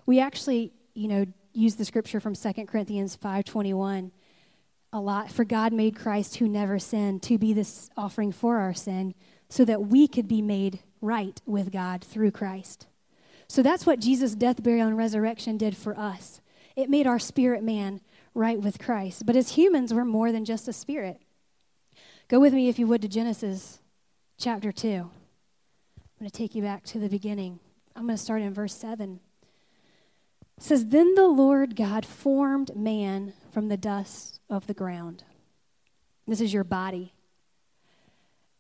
we 0.07 0.19
actually, 0.19 0.73
you 0.95 1.09
know, 1.09 1.27
use 1.53 1.75
the 1.75 1.85
scripture 1.85 2.21
from 2.21 2.35
2 2.35 2.53
Corinthians 2.67 3.17
521 3.17 4.13
a 4.95 5.01
lot. 5.01 5.31
For 5.31 5.45
God 5.45 5.73
made 5.73 5.97
Christ 5.97 6.37
who 6.37 6.49
never 6.49 6.79
sinned 6.79 7.23
to 7.25 7.37
be 7.37 7.53
this 7.53 7.91
offering 7.97 8.31
for 8.31 8.59
our 8.59 8.73
sin 8.73 9.15
so 9.51 9.65
that 9.65 9.89
we 9.89 10.07
could 10.07 10.29
be 10.29 10.41
made 10.41 10.79
right 11.03 11.39
with 11.45 11.73
God 11.73 12.03
through 12.03 12.31
Christ. 12.31 12.87
So 13.49 13.61
that's 13.61 13.85
what 13.85 13.99
Jesus' 13.99 14.37
death, 14.37 14.63
burial, 14.63 14.87
and 14.87 14.97
resurrection 14.97 15.59
did 15.59 15.77
for 15.77 15.99
us. 15.99 16.41
It 16.77 16.89
made 16.89 17.07
our 17.07 17.19
spirit 17.19 17.63
man 17.63 18.01
right 18.35 18.59
with 18.59 18.79
Christ. 18.79 19.27
But 19.27 19.37
as 19.37 19.51
humans, 19.51 19.93
we're 19.93 20.05
more 20.05 20.33
than 20.33 20.45
just 20.45 20.69
a 20.69 20.73
spirit. 20.73 21.21
Go 22.29 22.41
with 22.41 22.55
me, 22.55 22.69
if 22.69 22.79
you 22.79 22.87
would, 22.87 23.03
to 23.03 23.09
Genesis 23.09 23.81
chapter 24.39 24.73
2. 24.73 24.89
I'm 24.89 25.11
going 26.19 26.31
to 26.31 26.37
take 26.37 26.55
you 26.55 26.63
back 26.63 26.85
to 26.85 26.99
the 27.01 27.09
beginning. 27.09 27.59
I'm 27.97 28.07
going 28.07 28.17
to 28.17 28.23
start 28.23 28.43
in 28.43 28.55
verse 28.55 28.75
7. 28.75 29.21
It 30.57 30.63
says, 30.63 30.87
Then 30.87 31.15
the 31.17 31.27
Lord 31.27 31.77
God 31.77 32.07
formed 32.07 32.77
man 32.77 33.35
from 33.53 33.69
the 33.69 33.77
dust 33.77 34.34
of 34.49 34.67
the 34.67 34.75
ground. 34.75 35.25
This 36.27 36.41
is 36.41 36.53
your 36.53 36.65
body. 36.65 37.13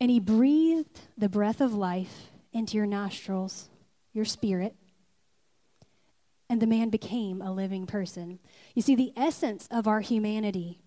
And 0.00 0.10
he 0.10 0.20
breathed 0.20 1.00
the 1.16 1.28
breath 1.28 1.60
of 1.60 1.74
life 1.74 2.30
into 2.52 2.76
your 2.76 2.86
nostrils, 2.86 3.68
your 4.12 4.24
spirit, 4.24 4.76
and 6.50 6.60
the 6.60 6.66
man 6.66 6.90
became 6.90 7.40
a 7.40 7.52
living 7.52 7.86
person. 7.86 8.38
You 8.74 8.82
see, 8.82 8.94
the 8.94 9.12
essence 9.16 9.66
of 9.70 9.88
our 9.88 10.00
humanity 10.00 10.78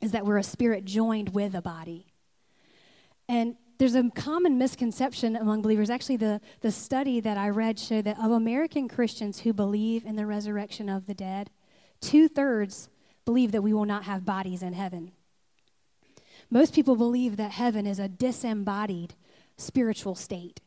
is 0.00 0.12
that 0.12 0.26
we're 0.26 0.38
a 0.38 0.42
spirit 0.42 0.84
joined 0.84 1.30
with 1.34 1.54
a 1.54 1.62
body. 1.62 2.06
And 3.28 3.56
there's 3.78 3.94
a 3.94 4.10
common 4.10 4.58
misconception 4.58 5.36
among 5.36 5.62
believers. 5.62 5.88
Actually, 5.88 6.16
the, 6.16 6.40
the 6.60 6.72
study 6.72 7.20
that 7.20 7.38
I 7.38 7.48
read 7.48 7.78
showed 7.78 8.04
that 8.04 8.18
of 8.18 8.32
American 8.32 8.88
Christians 8.88 9.40
who 9.40 9.52
believe 9.52 10.04
in 10.04 10.16
the 10.16 10.26
resurrection 10.26 10.88
of 10.88 11.06
the 11.06 11.14
dead, 11.14 11.50
two 12.00 12.28
thirds 12.28 12.88
believe 13.24 13.52
that 13.52 13.62
we 13.62 13.72
will 13.72 13.84
not 13.84 14.04
have 14.04 14.24
bodies 14.24 14.62
in 14.62 14.72
heaven. 14.72 15.12
Most 16.50 16.74
people 16.74 16.96
believe 16.96 17.36
that 17.36 17.52
heaven 17.52 17.86
is 17.86 17.98
a 17.98 18.08
disembodied 18.08 19.14
spiritual 19.56 20.14
state. 20.14 20.60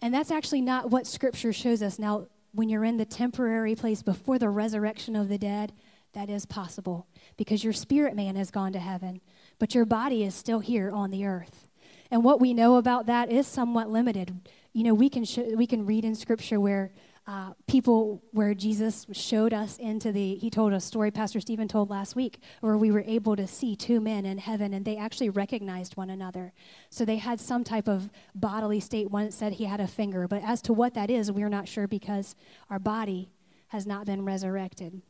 And 0.00 0.12
that's 0.12 0.30
actually 0.30 0.60
not 0.60 0.90
what 0.90 1.06
Scripture 1.06 1.52
shows 1.52 1.82
us. 1.82 1.98
Now, 1.98 2.26
when 2.52 2.68
you're 2.68 2.84
in 2.84 2.96
the 2.96 3.04
temporary 3.04 3.74
place 3.74 4.02
before 4.02 4.38
the 4.38 4.50
resurrection 4.50 5.16
of 5.16 5.28
the 5.28 5.38
dead, 5.38 5.72
that 6.12 6.30
is 6.30 6.46
possible 6.46 7.06
because 7.36 7.62
your 7.62 7.72
spirit 7.72 8.16
man 8.16 8.34
has 8.36 8.50
gone 8.50 8.72
to 8.72 8.78
heaven, 8.78 9.20
but 9.58 9.74
your 9.74 9.84
body 9.84 10.24
is 10.24 10.34
still 10.34 10.60
here 10.60 10.90
on 10.90 11.10
the 11.10 11.24
earth. 11.24 11.68
And 12.10 12.24
what 12.24 12.40
we 12.40 12.54
know 12.54 12.76
about 12.76 13.06
that 13.06 13.30
is 13.30 13.46
somewhat 13.46 13.90
limited. 13.90 14.40
You 14.72 14.84
know, 14.84 14.94
we 14.94 15.10
can 15.10 15.24
sh- 15.24 15.54
we 15.54 15.66
can 15.66 15.84
read 15.84 16.04
in 16.04 16.14
Scripture 16.14 16.58
where 16.58 16.92
uh, 17.28 17.52
people 17.66 18.22
where 18.30 18.54
Jesus 18.54 19.06
showed 19.12 19.52
us 19.52 19.76
into 19.76 20.12
the, 20.12 20.36
he 20.36 20.48
told 20.48 20.72
a 20.72 20.80
story 20.80 21.10
Pastor 21.10 21.40
Stephen 21.40 21.68
told 21.68 21.90
last 21.90 22.16
week, 22.16 22.38
where 22.62 22.78
we 22.78 22.90
were 22.90 23.04
able 23.06 23.36
to 23.36 23.46
see 23.46 23.76
two 23.76 24.00
men 24.00 24.24
in 24.24 24.38
heaven 24.38 24.72
and 24.72 24.86
they 24.86 24.96
actually 24.96 25.28
recognized 25.28 25.94
one 25.94 26.08
another. 26.08 26.54
So 26.88 27.04
they 27.04 27.18
had 27.18 27.38
some 27.38 27.64
type 27.64 27.86
of 27.86 28.08
bodily 28.34 28.80
state. 28.80 29.10
One 29.10 29.30
said 29.30 29.52
he 29.52 29.66
had 29.66 29.78
a 29.78 29.86
finger, 29.86 30.26
but 30.26 30.42
as 30.42 30.62
to 30.62 30.72
what 30.72 30.94
that 30.94 31.10
is, 31.10 31.30
we're 31.30 31.50
not 31.50 31.68
sure 31.68 31.86
because 31.86 32.34
our 32.70 32.78
body 32.78 33.30
has 33.68 33.86
not 33.86 34.06
been 34.06 34.24
resurrected. 34.24 35.02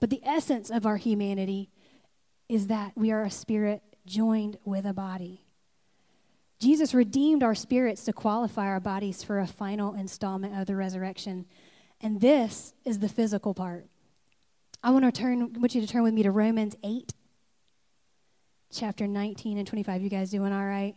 But 0.00 0.10
the 0.10 0.20
essence 0.24 0.68
of 0.68 0.84
our 0.84 0.96
humanity 0.96 1.70
is 2.48 2.66
that 2.66 2.94
we 2.96 3.12
are 3.12 3.22
a 3.22 3.30
spirit 3.30 3.84
joined 4.04 4.58
with 4.64 4.84
a 4.84 4.92
body. 4.92 5.44
Jesus 6.60 6.92
redeemed 6.92 7.42
our 7.42 7.54
spirits 7.54 8.04
to 8.04 8.12
qualify 8.12 8.66
our 8.66 8.80
bodies 8.80 9.24
for 9.24 9.40
a 9.40 9.46
final 9.46 9.94
installment 9.94 10.58
of 10.58 10.66
the 10.66 10.76
resurrection. 10.76 11.46
And 12.02 12.20
this 12.20 12.74
is 12.84 12.98
the 12.98 13.08
physical 13.08 13.54
part. 13.54 13.86
I 14.82 14.90
want 14.90 15.06
to 15.06 15.12
turn 15.12 15.52
I 15.56 15.58
want 15.58 15.74
you 15.74 15.80
to 15.80 15.86
turn 15.86 16.02
with 16.02 16.14
me 16.14 16.22
to 16.22 16.30
Romans 16.30 16.76
8 16.84 17.12
chapter 18.70 19.06
19 19.06 19.58
and 19.58 19.66
25. 19.66 20.02
You 20.02 20.10
guys 20.10 20.30
doing 20.30 20.52
all 20.52 20.64
right? 20.64 20.94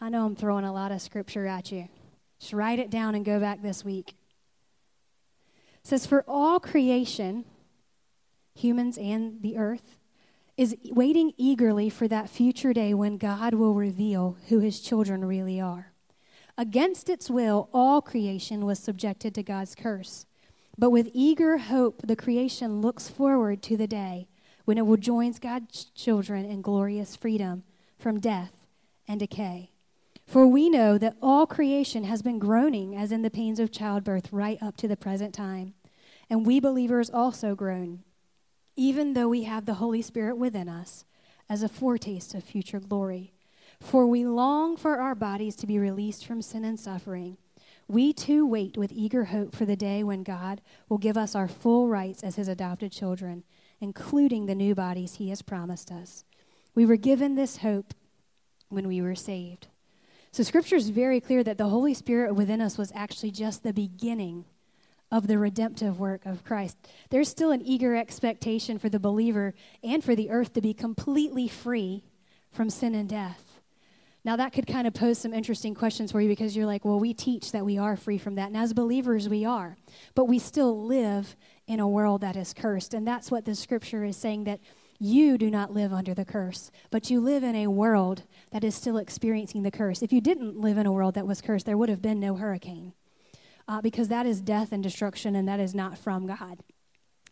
I 0.00 0.08
know 0.08 0.26
I'm 0.26 0.36
throwing 0.36 0.64
a 0.64 0.72
lot 0.72 0.92
of 0.92 1.00
scripture 1.00 1.46
at 1.46 1.70
you. 1.70 1.88
Just 2.40 2.52
write 2.52 2.80
it 2.80 2.90
down 2.90 3.14
and 3.14 3.24
go 3.24 3.38
back 3.38 3.62
this 3.62 3.84
week. 3.84 4.14
It 5.82 5.86
says 5.86 6.06
for 6.06 6.24
all 6.26 6.58
creation, 6.58 7.44
humans 8.54 8.98
and 8.98 9.40
the 9.42 9.56
earth 9.56 9.98
is 10.56 10.76
waiting 10.90 11.32
eagerly 11.36 11.90
for 11.90 12.06
that 12.06 12.30
future 12.30 12.72
day 12.72 12.94
when 12.94 13.18
God 13.18 13.54
will 13.54 13.74
reveal 13.74 14.36
who 14.48 14.60
his 14.60 14.80
children 14.80 15.24
really 15.24 15.60
are. 15.60 15.92
Against 16.56 17.08
its 17.08 17.28
will, 17.28 17.68
all 17.72 18.00
creation 18.00 18.64
was 18.64 18.78
subjected 18.78 19.34
to 19.34 19.42
God's 19.42 19.74
curse. 19.74 20.26
But 20.78 20.90
with 20.90 21.10
eager 21.12 21.58
hope, 21.58 22.02
the 22.04 22.16
creation 22.16 22.80
looks 22.80 23.08
forward 23.08 23.62
to 23.62 23.76
the 23.76 23.88
day 23.88 24.28
when 24.64 24.78
it 24.78 24.86
will 24.86 24.96
join 24.96 25.32
God's 25.32 25.86
children 25.86 26.44
in 26.44 26.62
glorious 26.62 27.16
freedom 27.16 27.64
from 27.98 28.20
death 28.20 28.66
and 29.08 29.18
decay. 29.18 29.72
For 30.26 30.46
we 30.46 30.70
know 30.70 30.96
that 30.98 31.16
all 31.20 31.46
creation 31.46 32.04
has 32.04 32.22
been 32.22 32.38
groaning 32.38 32.96
as 32.96 33.12
in 33.12 33.22
the 33.22 33.30
pains 33.30 33.60
of 33.60 33.72
childbirth 33.72 34.32
right 34.32 34.58
up 34.62 34.76
to 34.78 34.88
the 34.88 34.96
present 34.96 35.34
time. 35.34 35.74
And 36.30 36.46
we 36.46 36.60
believers 36.60 37.10
also 37.10 37.54
groan 37.54 38.04
even 38.76 39.14
though 39.14 39.28
we 39.28 39.44
have 39.44 39.66
the 39.66 39.74
Holy 39.74 40.02
Spirit 40.02 40.36
within 40.36 40.68
us 40.68 41.04
as 41.48 41.62
a 41.62 41.68
foretaste 41.68 42.34
of 42.34 42.44
future 42.44 42.80
glory. 42.80 43.32
For 43.80 44.06
we 44.06 44.24
long 44.24 44.76
for 44.76 44.98
our 44.98 45.14
bodies 45.14 45.56
to 45.56 45.66
be 45.66 45.78
released 45.78 46.26
from 46.26 46.42
sin 46.42 46.64
and 46.64 46.78
suffering. 46.78 47.36
We 47.86 48.12
too 48.12 48.46
wait 48.46 48.76
with 48.76 48.92
eager 48.92 49.24
hope 49.24 49.54
for 49.54 49.66
the 49.66 49.76
day 49.76 50.02
when 50.02 50.22
God 50.22 50.62
will 50.88 50.98
give 50.98 51.16
us 51.16 51.34
our 51.34 51.48
full 51.48 51.88
rights 51.88 52.24
as 52.24 52.36
his 52.36 52.48
adopted 52.48 52.92
children, 52.92 53.44
including 53.80 54.46
the 54.46 54.54
new 54.54 54.74
bodies 54.74 55.14
he 55.14 55.28
has 55.28 55.42
promised 55.42 55.90
us. 55.90 56.24
We 56.74 56.86
were 56.86 56.96
given 56.96 57.34
this 57.34 57.58
hope 57.58 57.92
when 58.68 58.88
we 58.88 59.02
were 59.02 59.14
saved. 59.14 59.68
So, 60.32 60.42
scripture 60.42 60.76
is 60.76 60.88
very 60.88 61.20
clear 61.20 61.44
that 61.44 61.58
the 61.58 61.68
Holy 61.68 61.94
Spirit 61.94 62.34
within 62.34 62.60
us 62.60 62.76
was 62.76 62.90
actually 62.94 63.30
just 63.30 63.62
the 63.62 63.72
beginning 63.72 64.46
of 65.14 65.28
the 65.28 65.38
redemptive 65.38 66.00
work 66.00 66.26
of 66.26 66.42
Christ. 66.42 66.76
There's 67.10 67.28
still 67.28 67.52
an 67.52 67.62
eager 67.64 67.94
expectation 67.94 68.80
for 68.80 68.88
the 68.88 68.98
believer 68.98 69.54
and 69.80 70.02
for 70.02 70.16
the 70.16 70.28
earth 70.28 70.54
to 70.54 70.60
be 70.60 70.74
completely 70.74 71.46
free 71.46 72.02
from 72.50 72.68
sin 72.68 72.96
and 72.96 73.08
death. 73.08 73.60
Now, 74.24 74.34
that 74.34 74.52
could 74.52 74.66
kind 74.66 74.88
of 74.88 74.94
pose 74.94 75.18
some 75.18 75.32
interesting 75.32 75.72
questions 75.72 76.10
for 76.10 76.20
you 76.20 76.28
because 76.28 76.56
you're 76.56 76.66
like, 76.66 76.84
well, 76.84 76.98
we 76.98 77.14
teach 77.14 77.52
that 77.52 77.64
we 77.64 77.78
are 77.78 77.96
free 77.96 78.18
from 78.18 78.34
that. 78.34 78.48
And 78.48 78.56
as 78.56 78.72
believers, 78.72 79.28
we 79.28 79.44
are. 79.44 79.76
But 80.16 80.24
we 80.24 80.40
still 80.40 80.84
live 80.84 81.36
in 81.68 81.78
a 81.78 81.86
world 81.86 82.20
that 82.22 82.34
is 82.34 82.52
cursed. 82.52 82.92
And 82.92 83.06
that's 83.06 83.30
what 83.30 83.44
the 83.44 83.54
scripture 83.54 84.02
is 84.02 84.16
saying 84.16 84.44
that 84.44 84.58
you 84.98 85.38
do 85.38 85.48
not 85.48 85.72
live 85.72 85.92
under 85.92 86.14
the 86.14 86.24
curse, 86.24 86.72
but 86.90 87.08
you 87.08 87.20
live 87.20 87.44
in 87.44 87.54
a 87.54 87.68
world 87.68 88.24
that 88.50 88.64
is 88.64 88.74
still 88.74 88.96
experiencing 88.96 89.62
the 89.62 89.70
curse. 89.70 90.02
If 90.02 90.12
you 90.12 90.20
didn't 90.20 90.58
live 90.58 90.76
in 90.76 90.86
a 90.86 90.92
world 90.92 91.14
that 91.14 91.26
was 91.26 91.40
cursed, 91.40 91.66
there 91.66 91.78
would 91.78 91.88
have 91.88 92.02
been 92.02 92.18
no 92.18 92.34
hurricane 92.34 92.94
uh, 93.68 93.80
because 93.80 94.08
that 94.08 94.26
is 94.26 94.40
death 94.40 94.72
and 94.72 94.82
destruction, 94.82 95.34
and 95.34 95.48
that 95.48 95.60
is 95.60 95.74
not 95.74 95.98
from 95.98 96.26
God, 96.26 96.60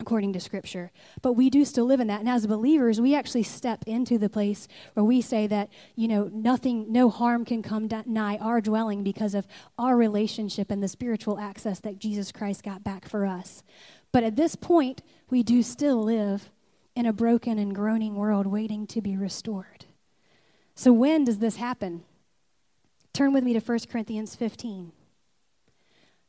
according 0.01 0.33
to 0.33 0.41
Scripture. 0.41 0.91
But 1.21 1.35
we 1.35 1.51
do 1.51 1.65
still 1.65 1.85
live 1.85 2.01
in 2.01 2.07
that. 2.09 2.21
And 2.21 2.29
as 2.29 2.47
believers, 2.47 3.01
we 3.01 3.15
actually 3.15 3.43
step 3.43 3.85
into 3.87 4.19
the 4.19 4.29
place 4.29 4.69
where 4.95 5.05
we 5.05 5.21
say 5.21 5.47
that, 5.47 5.69
you 5.95 6.09
know, 6.09 6.31
nothing, 6.33 6.91
no 6.91 7.11
harm 7.11 7.45
can 7.45 7.62
come 7.62 7.89
nigh 8.07 8.39
our 8.39 8.61
dwelling 8.61 9.03
because 9.03 9.35
of 9.35 9.47
our 9.79 9.97
relationship 9.97 10.71
and 10.71 10.83
the 10.83 10.89
spiritual 10.89 11.39
access 11.39 11.81
that 11.81 11.99
Jesus 11.99 12.33
Christ 12.33 12.62
got 12.62 12.83
back 12.83 13.09
for 13.09 13.27
us. 13.27 13.62
But 14.12 14.25
at 14.25 14.37
this 14.37 14.57
point, 14.57 15.03
we 15.31 15.43
do 15.43 15.62
still 15.62 16.03
live 16.03 16.51
in 16.95 17.07
a 17.07 17.12
broken 17.12 17.59
and 17.59 17.75
groaning 17.75 18.15
world 18.15 18.47
waiting 18.47 18.87
to 18.87 19.01
be 19.01 19.17
restored. 19.17 19.87
So, 20.75 20.93
when 20.93 21.25
does 21.25 21.39
this 21.39 21.57
happen? 21.57 22.05
Turn 23.12 23.33
with 23.33 23.45
me 23.45 23.53
to 23.53 23.61
1 23.61 23.79
Corinthians 23.91 24.35
15. 24.35 24.93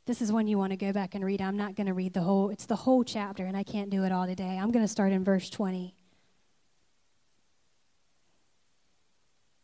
This 0.06 0.20
is 0.20 0.30
one 0.30 0.46
you 0.46 0.58
want 0.58 0.70
to 0.70 0.76
go 0.76 0.92
back 0.92 1.14
and 1.14 1.24
read. 1.24 1.40
I'm 1.40 1.56
not 1.56 1.76
going 1.76 1.86
to 1.86 1.94
read 1.94 2.12
the 2.12 2.20
whole, 2.20 2.50
it's 2.50 2.66
the 2.66 2.76
whole 2.76 3.04
chapter, 3.04 3.46
and 3.46 3.56
I 3.56 3.62
can't 3.62 3.88
do 3.88 4.04
it 4.04 4.12
all 4.12 4.26
today. 4.26 4.58
I'm 4.60 4.70
going 4.70 4.84
to 4.84 4.88
start 4.88 5.12
in 5.12 5.24
verse 5.24 5.48
20. 5.48 5.94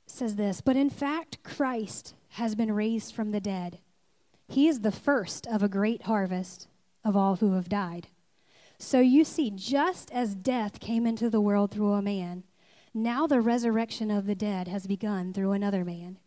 It 0.07 0.11
says 0.11 0.37
this, 0.37 0.63
but 0.63 0.77
in 0.77 0.89
fact, 0.89 1.43
Christ 1.43 2.15
has 2.31 2.55
been 2.55 2.73
raised 2.73 3.15
from 3.15 3.33
the 3.33 3.41
dead. 3.41 3.81
He 4.49 4.67
is 4.67 4.81
the 4.81 4.91
first 4.91 5.47
of 5.47 5.63
a 5.63 5.69
great 5.69 6.03
harvest 6.03 6.69
of 7.05 7.17
all 7.17 7.37
who 7.37 7.55
have 7.55 7.69
died. 7.69 8.09
So 8.79 9.01
you 9.01 9.25
see, 9.25 9.51
just 9.51 10.11
as 10.11 10.35
death 10.35 10.81
came 10.81 11.07
into 11.07 11.29
the 11.29 11.41
world 11.41 11.71
through 11.71 11.93
a 11.93 12.03
man, 12.03 12.45
now 12.95 13.27
the 13.27 13.43
resurrection 13.43 14.11
of 14.11 14.27
the 14.27 14.35
dead 14.35 14.69
has 14.69 14.87
begun 14.87 15.35
through 15.35 15.53
another 15.53 15.85
man. 15.85 16.19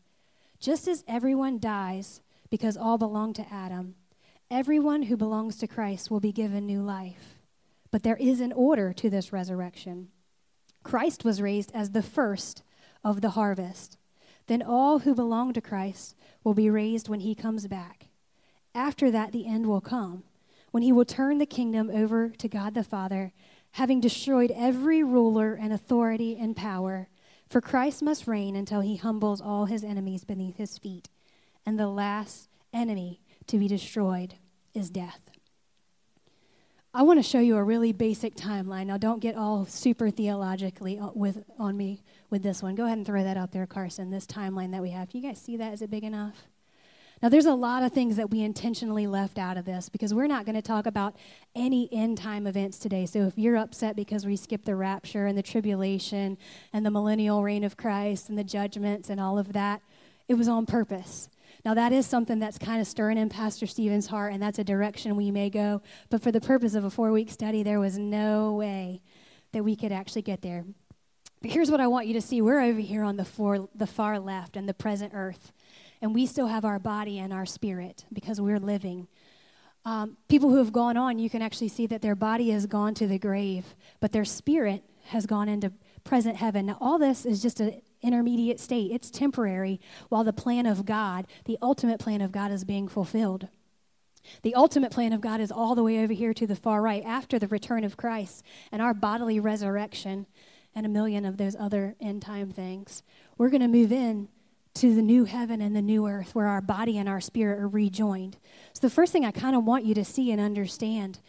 Just 0.60 0.88
as 0.88 1.03
everyone 1.08 1.60
dies 1.60 2.22
because 2.50 2.77
all 2.77 3.00
belong 3.00 3.34
to 3.34 3.46
Adam, 3.51 3.96
Everyone 4.51 5.03
who 5.03 5.17
belongs 5.17 5.57
to 5.57 5.67
Christ 5.67 6.12
will 6.12 6.19
be 6.19 6.31
given 6.31 6.65
new 6.65 6.81
life. 6.81 7.35
But 7.91 8.03
there 8.03 8.17
is 8.17 8.41
an 8.41 8.51
order 8.51 8.93
to 8.93 9.09
this 9.09 9.31
resurrection. 9.31 10.09
Christ 10.83 11.23
was 11.23 11.41
raised 11.41 11.71
as 11.73 11.91
the 11.91 12.03
first 12.03 12.63
of 13.03 13.21
the 13.21 13.31
harvest. 13.31 13.97
Then 14.47 14.62
all 14.62 15.00
who 15.00 15.15
belong 15.15 15.53
to 15.53 15.62
Christ 15.62 16.15
will 16.43 16.53
be 16.53 16.69
raised 16.69 17.07
when 17.07 17.21
he 17.21 17.35
comes 17.35 17.67
back. 17.67 18.07
After 18.75 19.12
that, 19.12 19.31
the 19.31 19.47
end 19.47 19.67
will 19.67 19.81
come, 19.81 20.23
when 20.71 20.83
he 20.83 20.91
will 20.91 21.05
turn 21.05 21.38
the 21.38 21.45
kingdom 21.45 21.89
over 21.93 22.29
to 22.29 22.47
God 22.47 22.73
the 22.73 22.83
Father, 22.83 23.31
having 23.73 24.01
destroyed 24.01 24.51
every 24.55 25.03
ruler 25.03 25.53
and 25.53 25.71
authority 25.71 26.38
and 26.38 26.55
power. 26.55 27.07
For 27.47 27.62
Christ 27.62 28.01
must 28.01 28.27
reign 28.27 28.55
until 28.55 28.81
he 28.81 28.97
humbles 28.97 29.39
all 29.39 29.65
his 29.65 29.83
enemies 29.83 30.23
beneath 30.23 30.57
his 30.57 30.77
feet. 30.77 31.09
And 31.65 31.79
the 31.79 31.88
last 31.88 32.50
enemy 32.73 33.21
to 33.47 33.57
be 33.57 33.67
destroyed 33.67 34.35
is 34.73 34.89
death. 34.89 35.19
I 36.95 37.01
want 37.01 37.17
to 37.17 37.23
show 37.23 37.39
you 37.39 37.57
a 37.57 37.63
really 37.63 37.91
basic 37.91 38.35
timeline. 38.35 38.85
Now, 38.85 38.97
don't 38.97 39.19
get 39.19 39.35
all 39.35 39.65
super 39.65 40.12
theologically 40.12 41.00
uh, 41.00 41.09
with, 41.15 41.43
on 41.57 41.75
me 41.75 42.03
with 42.29 42.43
this 42.43 42.62
one. 42.62 42.75
Go 42.75 42.85
ahead 42.85 43.00
and 43.00 43.07
throw 43.07 43.23
that 43.23 43.35
out 43.35 43.51
there, 43.51 43.65
Carson, 43.65 44.12
this 44.12 44.27
timeline 44.27 44.71
that 44.73 44.81
we 44.83 44.91
have. 44.91 45.09
Can 45.09 45.21
you 45.21 45.27
guys 45.27 45.41
see 45.41 45.57
that? 45.57 45.73
Is 45.73 45.81
it 45.81 45.89
big 45.89 46.03
enough? 46.03 46.35
Now, 47.23 47.29
there's 47.29 47.47
a 47.47 47.55
lot 47.55 47.81
of 47.81 47.93
things 47.93 48.17
that 48.17 48.29
we 48.29 48.41
intentionally 48.41 49.07
left 49.07 49.39
out 49.39 49.57
of 49.57 49.65
this 49.65 49.89
because 49.89 50.13
we're 50.13 50.27
not 50.27 50.45
going 50.45 50.55
to 50.55 50.62
talk 50.62 50.85
about 50.85 51.15
any 51.55 51.89
end 51.91 52.19
time 52.19 52.45
events 52.45 52.77
today. 52.77 53.07
So, 53.07 53.23
if 53.23 53.39
you're 53.39 53.57
upset 53.57 53.95
because 53.95 54.25
we 54.25 54.35
skipped 54.35 54.65
the 54.65 54.75
rapture 54.75 55.25
and 55.25 55.35
the 55.35 55.41
tribulation 55.41 56.38
and 56.73 56.85
the 56.85 56.91
millennial 56.91 57.41
reign 57.41 57.63
of 57.63 57.75
Christ 57.75 58.29
and 58.29 58.38
the 58.38 58.43
judgments 58.43 59.09
and 59.09 59.19
all 59.19 59.39
of 59.39 59.53
that, 59.53 59.81
it 60.27 60.35
was 60.35 60.47
on 60.47 60.67
purpose. 60.67 61.29
Now, 61.65 61.74
that 61.75 61.93
is 61.93 62.05
something 62.05 62.39
that's 62.39 62.58
kind 62.58 62.82
of 62.82 62.88
stirring 62.88 63.17
in 63.17 63.29
Pastor 63.29 63.65
Stephen's 63.67 64.08
heart, 64.08 64.34
and 64.34 64.41
that's 64.41 64.60
a 64.60 64.65
direction 64.65 65.15
we 65.15 65.32
may 65.32 65.50
go. 65.50 65.82
But 66.10 66.22
for 66.22 66.32
the 66.32 66.41
purpose 66.41 66.75
of 66.75 66.84
a 66.84 66.89
four 66.89 67.12
week 67.12 67.32
study, 67.32 67.63
there 67.63 67.79
was 67.79 67.98
no 67.98 68.53
way 68.53 69.01
that 69.53 69.63
we 69.63 69.75
could 69.75 69.91
actually 69.91 70.24
get 70.24 70.41
there. 70.41 70.65
But 71.41 71.51
here's 71.51 71.72
what 71.72 71.79
I 71.79 71.88
want 71.88 72.08
you 72.08 72.13
to 72.15 72.22
see 72.22 72.41
we're 72.41 72.62
over 72.62 72.79
here 72.79 73.03
on 73.03 73.15
the, 73.15 73.25
for, 73.25 73.70
the 73.75 73.88
far 73.88 74.20
left 74.20 74.58
and 74.58 74.67
the 74.67 74.74
present 74.74 75.13
earth, 75.15 75.53
and 76.01 76.13
we 76.13 76.25
still 76.25 76.48
have 76.48 76.65
our 76.65 76.79
body 76.79 77.17
and 77.17 77.32
our 77.32 77.46
spirit 77.46 78.05
because 78.12 78.41
we're 78.41 78.60
living. 78.60 79.08
Um, 79.86 80.17
people 80.29 80.50
who 80.50 80.58
have 80.58 80.72
gone 80.72 80.98
on, 80.98 81.20
you 81.20 81.29
can 81.29 81.41
actually 81.41 81.67
see 81.67 81.88
that 81.88 82.01
their 82.01 82.15
body 82.15 82.50
has 82.51 82.65
gone 82.65 82.93
to 82.96 83.08
the 83.08 83.20
grave, 83.20 83.75
but 84.00 84.12
their 84.12 84.25
spirit 84.25 84.84
has 85.08 85.25
gone 85.25 85.50
into 85.50 85.74
present 86.03 86.38
heaven. 86.38 86.65
Now, 86.65 86.77
all 86.81 86.98
this 86.98 87.25
is 87.25 87.41
just 87.41 87.60
an 87.60 87.81
intermediate 88.01 88.60
state. 88.60 88.91
It's 88.91 89.10
temporary 89.10 89.79
while 90.10 90.24
the 90.24 90.33
plan 90.33 90.65
of 90.65 90.86
God, 90.86 91.25
the 91.45 91.57
ultimate 91.62 92.00
plan 92.00 92.22
of 92.22 92.31
God, 92.31 92.51
is 92.51 92.63
being 92.63 92.88
fulfilled. 92.88 93.48
The 94.41 94.55
ultimate 94.55 94.91
plan 94.91 95.13
of 95.13 95.22
God 95.22 95.41
is 95.41 95.51
all 95.51 95.75
the 95.75 95.83
way 95.83 96.01
over 96.03 96.13
here 96.13 96.33
to 96.33 96.48
the 96.48 96.55
far 96.55 96.81
right 96.81 97.03
after 97.03 97.38
the 97.38 97.48
return 97.48 97.83
of 97.83 97.98
Christ 97.98 98.43
and 98.72 98.81
our 98.81 98.93
bodily 98.93 99.39
resurrection 99.39 100.27
and 100.75 100.86
a 100.86 100.89
million 100.89 101.25
of 101.25 101.38
those 101.38 101.55
other 101.55 101.95
end 102.00 102.22
time 102.22 102.51
things. 102.51 103.03
We're 103.38 103.50
going 103.50 103.62
to 103.62 103.67
move 103.67 103.91
in 103.91 104.29
to 104.75 104.95
the 104.95 105.01
new 105.01 105.25
heaven 105.25 105.62
and 105.62 105.75
the 105.75 105.81
new 105.81 106.07
earth 106.07 106.33
where 106.33 106.48
our 106.48 106.62
body 106.62 106.98
and 106.98 107.07
our 107.07 107.22
spirit 107.22 107.60
are 107.60 107.67
rejoined. 107.67 108.38
So, 108.74 108.88
the 108.88 108.93
first 108.93 109.12
thing 109.12 109.24
I 109.24 109.31
kind 109.31 109.55
of 109.55 109.63
want 109.65 109.86
you 109.86 109.93
to 109.95 110.05
see 110.05 110.31
and 110.31 110.41
understand 110.41 111.19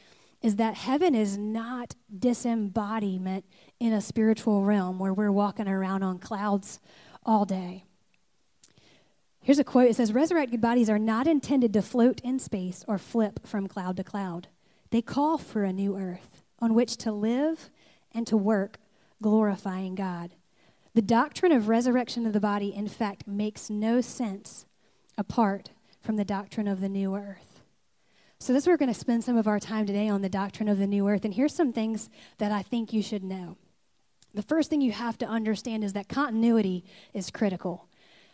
is 0.40 0.56
that 0.56 0.74
heaven 0.74 1.14
is 1.14 1.36
not 1.36 1.94
disembodiment 2.16 3.44
in 3.80 3.92
a 3.92 4.00
spiritual 4.00 4.62
realm 4.62 4.98
where 4.98 5.12
we're 5.12 5.32
walking 5.32 5.68
around 5.68 6.02
on 6.02 6.18
clouds 6.18 6.80
all 7.24 7.44
day. 7.44 7.84
Here's 9.42 9.58
a 9.58 9.64
quote 9.64 9.90
it 9.90 9.96
says, 9.96 10.12
Resurrected 10.12 10.60
bodies 10.60 10.88
are 10.88 10.98
not 10.98 11.26
intended 11.26 11.72
to 11.74 11.82
float 11.82 12.20
in 12.22 12.38
space 12.38 12.84
or 12.88 12.96
flip 12.96 13.46
from 13.46 13.66
cloud 13.66 13.96
to 13.98 14.04
cloud. 14.04 14.48
They 14.90 15.02
call 15.02 15.38
for 15.38 15.64
a 15.64 15.72
new 15.72 15.98
earth 15.98 16.42
on 16.60 16.72
which 16.74 16.96
to 16.98 17.12
live 17.12 17.68
and 18.12 18.26
to 18.26 18.36
work, 18.36 18.78
glorifying 19.20 19.94
God. 19.94 20.34
The 20.94 21.02
doctrine 21.02 21.52
of 21.52 21.68
resurrection 21.68 22.24
of 22.24 22.32
the 22.32 22.40
body, 22.40 22.72
in 22.74 22.88
fact, 22.88 23.26
makes 23.26 23.68
no 23.68 24.00
sense 24.00 24.64
apart 25.18 25.70
from 26.00 26.16
the 26.16 26.24
doctrine 26.24 26.68
of 26.68 26.80
the 26.80 26.88
new 26.88 27.14
earth. 27.16 27.60
So, 28.38 28.52
this 28.52 28.66
we're 28.66 28.76
going 28.76 28.92
to 28.92 28.98
spend 28.98 29.24
some 29.24 29.36
of 29.36 29.48
our 29.48 29.58
time 29.58 29.86
today 29.86 30.08
on 30.08 30.22
the 30.22 30.28
doctrine 30.28 30.68
of 30.68 30.78
the 30.78 30.86
new 30.86 31.08
earth. 31.08 31.24
And 31.24 31.34
here's 31.34 31.54
some 31.54 31.72
things 31.72 32.08
that 32.38 32.52
I 32.52 32.62
think 32.62 32.92
you 32.92 33.02
should 33.02 33.24
know. 33.24 33.56
The 34.34 34.42
first 34.42 34.68
thing 34.68 34.80
you 34.80 34.92
have 34.92 35.16
to 35.18 35.26
understand 35.26 35.84
is 35.84 35.92
that 35.92 36.08
continuity 36.08 36.84
is 37.12 37.30
critical. 37.30 37.88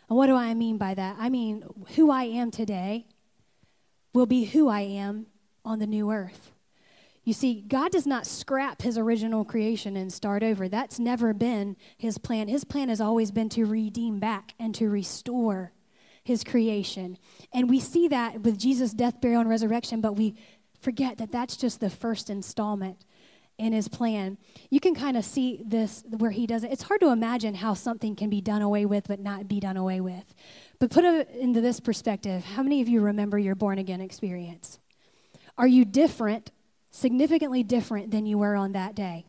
And 0.09 0.17
what 0.17 0.27
do 0.27 0.35
I 0.35 0.55
mean 0.55 0.79
by 0.79 0.95
that? 0.95 1.17
I 1.19 1.29
mean, 1.29 1.63
who 1.97 2.11
I 2.11 2.25
am 2.25 2.51
today 2.51 3.07
will 4.13 4.27
be 4.27 4.45
who 4.45 4.69
I 4.69 4.81
am 4.81 5.27
on 5.65 5.79
the 5.79 5.87
new 5.87 6.11
earth. 6.11 6.53
You 7.23 7.35
see, 7.35 7.61
God 7.61 7.93
does 7.93 8.07
not 8.07 8.27
scrap 8.27 8.83
his 8.83 8.97
original 8.97 9.45
creation 9.45 9.95
and 9.95 10.13
start 10.13 10.43
over. 10.43 10.69
That's 10.69 10.99
never 10.99 11.35
been 11.35 11.77
his 11.99 12.19
plan. 12.19 12.49
His 12.49 12.65
plan 12.65 12.89
has 12.89 13.01
always 13.01 13.31
been 13.31 13.51
to 13.51 13.67
redeem 13.67 14.19
back 14.19 14.55
and 14.59 14.75
to 14.77 14.89
restore 14.89 15.73
his 16.25 16.43
creation. 16.43 17.19
And 17.53 17.69
we 17.69 17.79
see 17.79 18.09
that 18.09 18.41
with 18.41 18.59
Jesus' 18.59 18.93
death, 18.93 19.21
burial, 19.21 19.43
and 19.43 19.51
resurrection, 19.51 20.01
but 20.01 20.15
we 20.15 20.35
forget 20.81 21.19
that 21.19 21.31
that's 21.31 21.57
just 21.57 21.81
the 21.81 21.91
first 21.91 22.31
installment 22.31 23.05
in 23.61 23.73
his 23.73 23.89
plan. 23.89 24.39
You 24.71 24.81
can 24.81 24.95
kind 24.95 25.17
of 25.17 25.25
see 25.25 25.61
this 25.65 26.03
where 26.09 26.31
he 26.31 26.47
does 26.47 26.65
it. 26.65 26.73
It's 26.73 26.83
hard 26.83 27.01
to 27.03 27.11
imagine 27.11 27.55
how 27.55 27.75
something 27.75 28.17
can 28.17 28.31
be 28.31 28.41
done 28.41 28.63
away 28.63 28.87
with 28.87 29.07
but 29.07 29.21
not 29.21 29.47
be 29.47 29.61
done 29.61 29.77
away 29.77 30.01
with. 30.01 30.35
But 30.79 30.91
put 30.91 31.05
it 31.05 31.29
into 31.31 31.61
this 31.61 31.79
perspective 31.79 32.45
how 32.45 32.63
many 32.63 32.81
of 32.81 32.89
you 32.89 33.01
remember 33.03 33.39
your 33.39 33.55
born 33.55 33.79
again 33.79 34.01
experience? 34.01 34.79
Are 35.59 35.67
you 35.67 35.85
different 35.85 36.51
significantly 36.91 37.63
different 37.63 38.11
than 38.11 38.27
you 38.27 38.39
were 38.39 38.57
on 38.57 38.73
that 38.73 38.95
day? 38.95 39.27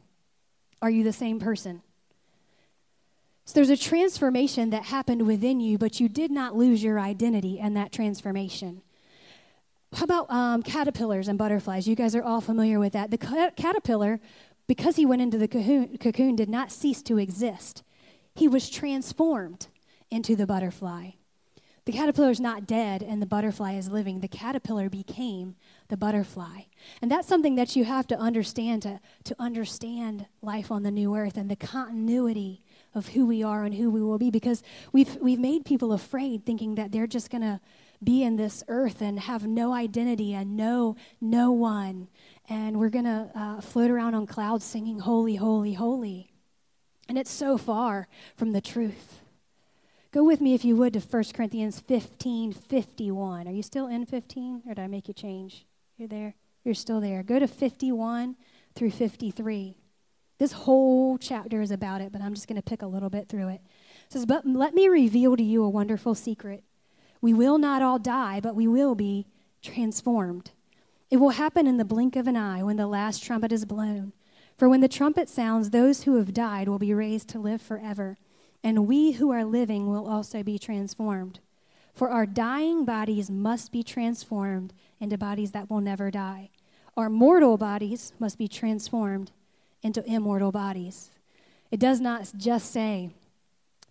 Are 0.81 0.89
you 0.89 1.03
the 1.03 1.13
same 1.13 1.39
person? 1.39 1.81
So 3.45 3.55
there's 3.55 3.69
a 3.69 3.77
transformation 3.77 4.69
that 4.69 4.85
happened 4.85 5.27
within 5.27 5.59
you, 5.59 5.77
but 5.77 5.99
you 5.99 6.07
did 6.07 6.31
not 6.31 6.55
lose 6.55 6.81
your 6.81 6.99
identity 6.99 7.59
and 7.59 7.75
that 7.75 7.91
transformation. 7.91 8.81
How 9.93 10.05
about 10.05 10.31
um, 10.31 10.63
caterpillars 10.63 11.27
and 11.27 11.37
butterflies? 11.37 11.87
You 11.87 11.95
guys 11.95 12.15
are 12.15 12.23
all 12.23 12.41
familiar 12.41 12.79
with 12.79 12.93
that. 12.93 13.11
The 13.11 13.17
ca- 13.17 13.51
caterpillar, 13.55 14.19
because 14.67 14.95
he 14.95 15.05
went 15.05 15.21
into 15.21 15.37
the 15.37 15.47
cocoon, 15.47 15.97
cocoon, 15.97 16.35
did 16.35 16.49
not 16.49 16.71
cease 16.71 17.01
to 17.03 17.17
exist. 17.17 17.83
He 18.33 18.47
was 18.47 18.69
transformed 18.69 19.67
into 20.09 20.35
the 20.35 20.47
butterfly. 20.47 21.11
The 21.85 21.91
caterpillar 21.91 22.29
is 22.29 22.39
not 22.39 22.67
dead 22.67 23.01
and 23.01 23.21
the 23.21 23.25
butterfly 23.25 23.73
is 23.73 23.89
living. 23.89 24.19
The 24.19 24.27
caterpillar 24.27 24.87
became 24.87 25.55
the 25.89 25.97
butterfly. 25.97 26.61
And 27.01 27.11
that's 27.11 27.27
something 27.27 27.55
that 27.55 27.75
you 27.75 27.85
have 27.85 28.07
to 28.07 28.17
understand 28.17 28.83
to, 28.83 28.99
to 29.25 29.35
understand 29.39 30.27
life 30.41 30.71
on 30.71 30.83
the 30.83 30.91
new 30.91 31.15
earth 31.15 31.37
and 31.37 31.49
the 31.49 31.55
continuity 31.55 32.63
of 32.93 33.09
who 33.09 33.25
we 33.25 33.41
are 33.41 33.63
and 33.63 33.73
who 33.75 33.89
we 33.89 34.01
will 34.01 34.19
be 34.19 34.29
because 34.29 34.61
we've, 34.93 35.17
we've 35.17 35.39
made 35.39 35.65
people 35.65 35.91
afraid 35.91 36.45
thinking 36.45 36.75
that 36.75 36.91
they're 36.91 37.07
just 37.07 37.31
going 37.31 37.41
to 37.41 37.59
be 38.03 38.23
in 38.23 38.35
this 38.35 38.63
earth 38.67 39.01
and 39.01 39.19
have 39.19 39.45
no 39.45 39.73
identity 39.73 40.33
and 40.33 40.57
know 40.57 40.95
no 41.19 41.51
one. 41.51 42.07
And 42.49 42.79
we're 42.79 42.89
going 42.89 43.05
to 43.05 43.29
uh, 43.35 43.61
float 43.61 43.91
around 43.91 44.15
on 44.15 44.25
clouds 44.25 44.65
singing, 44.65 44.99
Holy, 44.99 45.35
Holy, 45.35 45.73
Holy. 45.73 46.31
And 47.07 47.17
it's 47.17 47.31
so 47.31 47.57
far 47.57 48.07
from 48.35 48.51
the 48.51 48.61
truth. 48.61 49.19
Go 50.11 50.23
with 50.23 50.41
me, 50.41 50.53
if 50.53 50.65
you 50.65 50.75
would, 50.75 50.93
to 50.93 50.99
1 50.99 51.23
Corinthians 51.33 51.79
15 51.79 52.51
51. 52.53 53.47
Are 53.47 53.51
you 53.51 53.63
still 53.63 53.87
in 53.87 54.05
15, 54.05 54.63
or 54.67 54.73
did 54.73 54.81
I 54.81 54.87
make 54.87 55.07
you 55.07 55.13
change? 55.13 55.65
You're 55.97 56.09
there? 56.09 56.35
You're 56.63 56.73
still 56.73 56.99
there. 56.99 57.23
Go 57.23 57.39
to 57.39 57.47
51 57.47 58.35
through 58.75 58.91
53. 58.91 59.77
This 60.37 60.51
whole 60.51 61.17
chapter 61.17 61.61
is 61.61 61.71
about 61.71 62.01
it, 62.01 62.11
but 62.11 62.21
I'm 62.21 62.33
just 62.33 62.47
going 62.47 62.61
to 62.61 62.67
pick 62.67 62.81
a 62.81 62.87
little 62.87 63.09
bit 63.09 63.29
through 63.29 63.49
it. 63.49 63.61
It 64.05 64.11
says, 64.13 64.25
But 64.25 64.45
let 64.45 64.73
me 64.73 64.87
reveal 64.87 65.37
to 65.37 65.43
you 65.43 65.63
a 65.63 65.69
wonderful 65.69 66.15
secret. 66.15 66.63
We 67.21 67.33
will 67.33 67.57
not 67.57 67.81
all 67.81 67.99
die, 67.99 68.39
but 68.41 68.55
we 68.55 68.67
will 68.67 68.95
be 68.95 69.27
transformed. 69.61 70.51
It 71.09 71.17
will 71.17 71.29
happen 71.31 71.67
in 71.67 71.77
the 71.77 71.85
blink 71.85 72.15
of 72.15 72.27
an 72.27 72.35
eye 72.35 72.63
when 72.63 72.77
the 72.77 72.87
last 72.87 73.23
trumpet 73.23 73.51
is 73.51 73.65
blown. 73.65 74.13
For 74.57 74.67
when 74.67 74.81
the 74.81 74.87
trumpet 74.87 75.29
sounds, 75.29 75.69
those 75.69 76.03
who 76.03 76.17
have 76.17 76.33
died 76.33 76.67
will 76.67 76.79
be 76.79 76.93
raised 76.93 77.27
to 77.29 77.39
live 77.39 77.61
forever 77.61 78.17
and 78.63 78.87
we 78.87 79.13
who 79.13 79.31
are 79.31 79.43
living 79.43 79.89
will 79.89 80.07
also 80.07 80.43
be 80.43 80.59
transformed. 80.59 81.39
For 81.93 82.09
our 82.09 82.25
dying 82.25 82.85
bodies 82.85 83.29
must 83.29 83.71
be 83.71 83.83
transformed 83.83 84.73
into 84.99 85.17
bodies 85.17 85.51
that 85.51 85.69
will 85.69 85.81
never 85.81 86.11
die. 86.11 86.49
Our 86.95 87.09
mortal 87.09 87.57
bodies 87.57 88.13
must 88.19 88.37
be 88.37 88.47
transformed 88.47 89.31
into 89.81 90.05
immortal 90.05 90.51
bodies. 90.51 91.11
It 91.71 91.79
does 91.79 91.99
not 91.99 92.31
just 92.37 92.71
say 92.71 93.11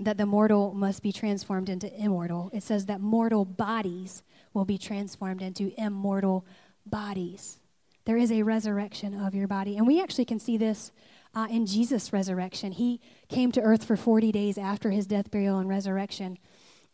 that 0.01 0.17
the 0.17 0.27
mortal 0.27 0.73
must 0.73 1.03
be 1.03 1.13
transformed 1.13 1.69
into 1.69 1.93
immortal, 1.95 2.51
it 2.53 2.63
says 2.63 2.87
that 2.87 3.01
mortal 3.01 3.45
bodies 3.45 4.23
will 4.55 4.65
be 4.65 4.79
transformed 4.79 5.43
into 5.43 5.73
immortal 5.77 6.45
bodies. 6.87 7.59
There 8.07 8.17
is 8.17 8.33
a 8.33 8.43
resurrection 8.43 9.15
of 9.15 9.35
your 9.35 9.47
body. 9.47 9.77
And 9.77 9.87
we 9.87 10.01
actually 10.01 10.25
can 10.25 10.41
see 10.41 10.57
this 10.57 10.91
uh, 11.35 11.47
in 11.51 11.67
Jesus' 11.67 12.13
resurrection. 12.13 12.73
He 12.73 13.01
came 13.29 13.53
to 13.53 13.61
earth 13.61 13.85
for 13.85 13.97
40 13.97 14.33
days 14.33 14.59
after 14.59 14.91
his 14.91 15.07
death, 15.07 15.31
burial, 15.31 15.59
and 15.59 15.69
resurrection. 15.69 16.39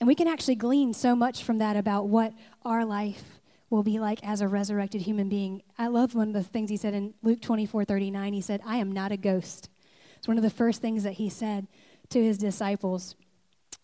And 0.00 0.06
we 0.06 0.14
can 0.14 0.28
actually 0.28 0.56
glean 0.56 0.92
so 0.92 1.16
much 1.16 1.42
from 1.42 1.58
that 1.58 1.76
about 1.76 2.08
what 2.08 2.34
our 2.64 2.84
life 2.84 3.40
will 3.70 3.82
be 3.82 3.98
like 3.98 4.22
as 4.22 4.40
a 4.40 4.48
resurrected 4.48 5.02
human 5.02 5.28
being. 5.28 5.62
I 5.78 5.86
love 5.86 6.14
one 6.14 6.28
of 6.28 6.34
the 6.34 6.42
things 6.42 6.70
he 6.70 6.76
said 6.76 6.92
in 6.92 7.14
Luke 7.22 7.40
24 7.40 7.84
39. 7.84 8.32
He 8.32 8.40
said, 8.40 8.60
I 8.66 8.76
am 8.76 8.92
not 8.92 9.12
a 9.12 9.16
ghost. 9.16 9.70
It's 10.18 10.28
one 10.28 10.36
of 10.36 10.42
the 10.42 10.50
first 10.50 10.80
things 10.80 11.02
that 11.04 11.14
he 11.14 11.28
said 11.28 11.66
to 12.10 12.22
his 12.22 12.38
disciples. 12.38 13.14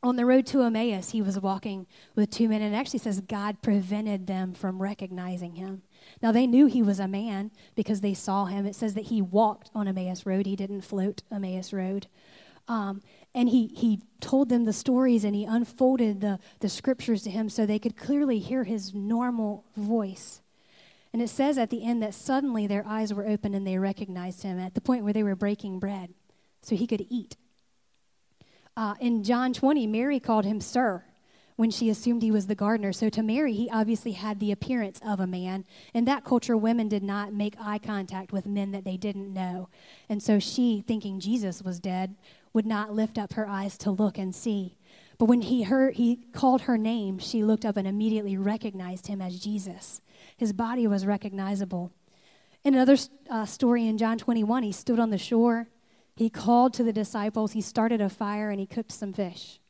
On 0.03 0.17
the 0.17 0.27
road 0.27 0.47
to 0.47 0.63
Emmaus, 0.63 1.11
he 1.11 1.23
was 1.23 1.39
walking 1.39 1.87
with 2.17 2.31
two 2.31 2.49
men, 2.49 2.61
and 2.61 2.75
it 2.75 2.79
actually 2.79 2.99
says 2.99 3.21
God 3.21 3.63
prevented 3.63 4.27
them 4.27 4.53
from 4.53 4.83
recognizing 4.83 5.55
him. 5.55 5.83
Now, 6.21 6.33
they 6.33 6.47
knew 6.47 6.67
he 6.67 6.83
was 6.83 6.99
a 6.99 7.07
man 7.07 7.53
because 7.77 8.01
they 8.01 8.15
saw 8.15 8.47
him. 8.47 8.67
It 8.67 8.75
says 8.75 8.95
that 8.95 9.07
he 9.07 9.23
walked 9.23 9.71
on 9.75 9.87
Emmaus 9.87 10.27
Road, 10.27 10.47
he 10.47 10.57
didn't 10.57 10.81
float 10.81 11.23
Emmaus 11.31 11.73
Road. 11.73 12.09
Um, 12.69 13.03
and 13.35 13.49
he, 13.49 13.69
he 13.69 14.01
told 14.21 14.49
them 14.49 14.65
the 14.65 14.73
stories 14.73 15.25
and 15.25 15.35
he 15.35 15.45
unfolded 15.45 16.21
the, 16.21 16.39
the 16.61 16.69
scriptures 16.69 17.23
to 17.23 17.31
him 17.31 17.49
so 17.49 17.67
they 17.67 17.79
could 17.79 17.97
clearly 17.97 18.39
hear 18.39 18.65
his 18.65 18.95
normal 18.95 19.65
voice. 19.77 20.43
And 21.13 21.21
it 21.21 21.29
says 21.29 21.59
at 21.59 21.71
the 21.71 21.85
end 21.85 22.03
that 22.03 22.15
suddenly 22.15 22.67
their 22.67 22.87
eyes 22.87 23.13
were 23.13 23.27
open 23.27 23.55
and 23.55 23.67
they 23.67 23.79
recognized 23.79 24.43
him 24.43 24.59
at 24.59 24.75
the 24.75 24.81
point 24.81 25.05
where 25.05 25.13
they 25.13 25.23
were 25.23 25.37
breaking 25.37 25.79
bread 25.79 26.15
so 26.63 26.77
he 26.77 26.87
could 26.87 27.07
eat. 27.11 27.37
Uh, 28.77 28.95
in 29.01 29.23
John 29.23 29.53
20, 29.53 29.87
Mary 29.87 30.19
called 30.19 30.45
him 30.45 30.61
Sir 30.61 31.05
when 31.57 31.71
she 31.71 31.91
assumed 31.91 32.23
he 32.23 32.31
was 32.31 32.47
the 32.47 32.55
gardener. 32.55 32.93
So 32.93 33.09
to 33.11 33.23
Mary, 33.23 33.53
he 33.53 33.71
obviously 33.71 34.13
had 34.13 34.41
the 34.41 34.53
appearance 34.53 35.01
of 35.07 35.21
a 35.21 35.27
man. 35.27 35.65
In 35.93 36.07
that 36.07 36.25
culture, 36.25 36.57
women 36.57 36.89
did 36.89 37.03
not 37.03 37.35
make 37.35 37.55
eye 37.61 37.79
contact 37.79 38.33
with 38.33 38.47
men 38.47 38.73
that 38.73 38.85
they 38.85 38.97
didn't 38.97 39.33
know. 39.33 39.69
And 40.09 40.23
so 40.23 40.39
she, 40.39 40.83
thinking 40.87 41.21
Jesus 41.21 41.63
was 41.63 41.79
dead, 41.79 42.17
would 42.53 42.67
not 42.67 42.95
lift 42.95 43.19
up 43.19 43.35
her 43.35 43.47
eyes 43.47 43.77
to 43.79 43.91
look 43.91 44.19
and 44.19 44.35
see. 44.35 44.77
But 45.19 45.27
when 45.27 45.43
he 45.43 45.63
heard 45.63 45.95
he 45.95 46.17
called 46.33 46.63
her 46.63 46.79
name, 46.79 47.19
she 47.19 47.45
looked 47.45 47.65
up 47.65 47.77
and 47.77 47.87
immediately 47.87 48.37
recognized 48.37 49.07
him 49.07 49.21
as 49.21 49.39
Jesus. 49.39 50.01
His 50.37 50.53
body 50.53 50.87
was 50.87 51.07
recognizable. 51.07 51.93
In 52.65 52.75
another 52.75 52.97
uh, 53.31 53.45
story 53.45 53.87
in 53.87 53.99
John 53.99 54.19
21, 54.19 54.63
he 54.63 54.73
stood 54.73 54.99
on 54.99 55.11
the 55.11 55.19
shore. 55.19 55.69
He 56.15 56.29
called 56.31 56.75
to 56.75 56.85
the 56.85 56.93
disciples. 56.93 57.53
He 57.53 57.61
started 57.61 58.01
a 58.01 58.09
fire 58.09 58.51
and 58.51 58.61
he 58.61 58.67
cooked 58.67 58.93
some 58.93 59.13
fish 59.13 59.61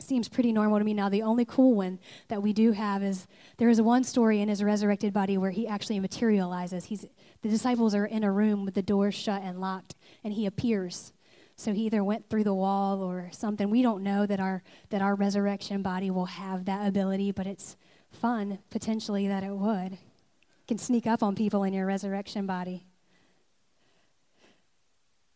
seems 0.00 0.28
pretty 0.28 0.52
normal 0.52 0.78
to 0.78 0.84
me 0.84 0.94
now. 0.94 1.08
The 1.08 1.22
only 1.22 1.44
cool 1.44 1.74
one 1.74 1.98
that 2.28 2.42
we 2.42 2.52
do 2.52 2.72
have 2.72 3.02
is 3.02 3.26
there 3.56 3.68
is 3.68 3.80
one 3.80 4.04
story 4.04 4.40
in 4.40 4.48
his 4.48 4.62
resurrected 4.62 5.12
body 5.12 5.38
where 5.38 5.50
he 5.50 5.66
actually 5.66 6.00
materializes. 6.00 6.86
He's 6.86 7.06
the 7.42 7.48
disciples 7.48 7.94
are 7.94 8.06
in 8.06 8.24
a 8.24 8.32
room 8.32 8.64
with 8.64 8.74
the 8.74 8.82
doors 8.82 9.14
shut 9.14 9.42
and 9.42 9.60
locked, 9.60 9.94
and 10.22 10.32
he 10.34 10.46
appears 10.46 11.12
So 11.56 11.72
he 11.72 11.86
either 11.86 12.02
went 12.02 12.28
through 12.28 12.44
the 12.44 12.54
wall 12.54 13.00
or 13.02 13.28
something. 13.32 13.70
We 13.70 13.82
don't 13.82 14.02
know 14.02 14.26
that 14.26 14.40
our 14.40 14.62
that 14.90 15.02
our 15.02 15.14
resurrection 15.14 15.82
body 15.82 16.10
will 16.10 16.26
have 16.26 16.64
that 16.64 16.86
ability, 16.86 17.32
but 17.32 17.46
it's 17.46 17.76
fun 18.10 18.58
potentially 18.70 19.28
that 19.28 19.44
it 19.44 19.54
would. 19.54 19.92
You 19.92 20.66
can 20.66 20.78
sneak 20.78 21.06
up 21.06 21.22
on 21.22 21.34
people 21.34 21.62
in 21.62 21.72
your 21.72 21.86
resurrection 21.86 22.46
body. 22.46 22.86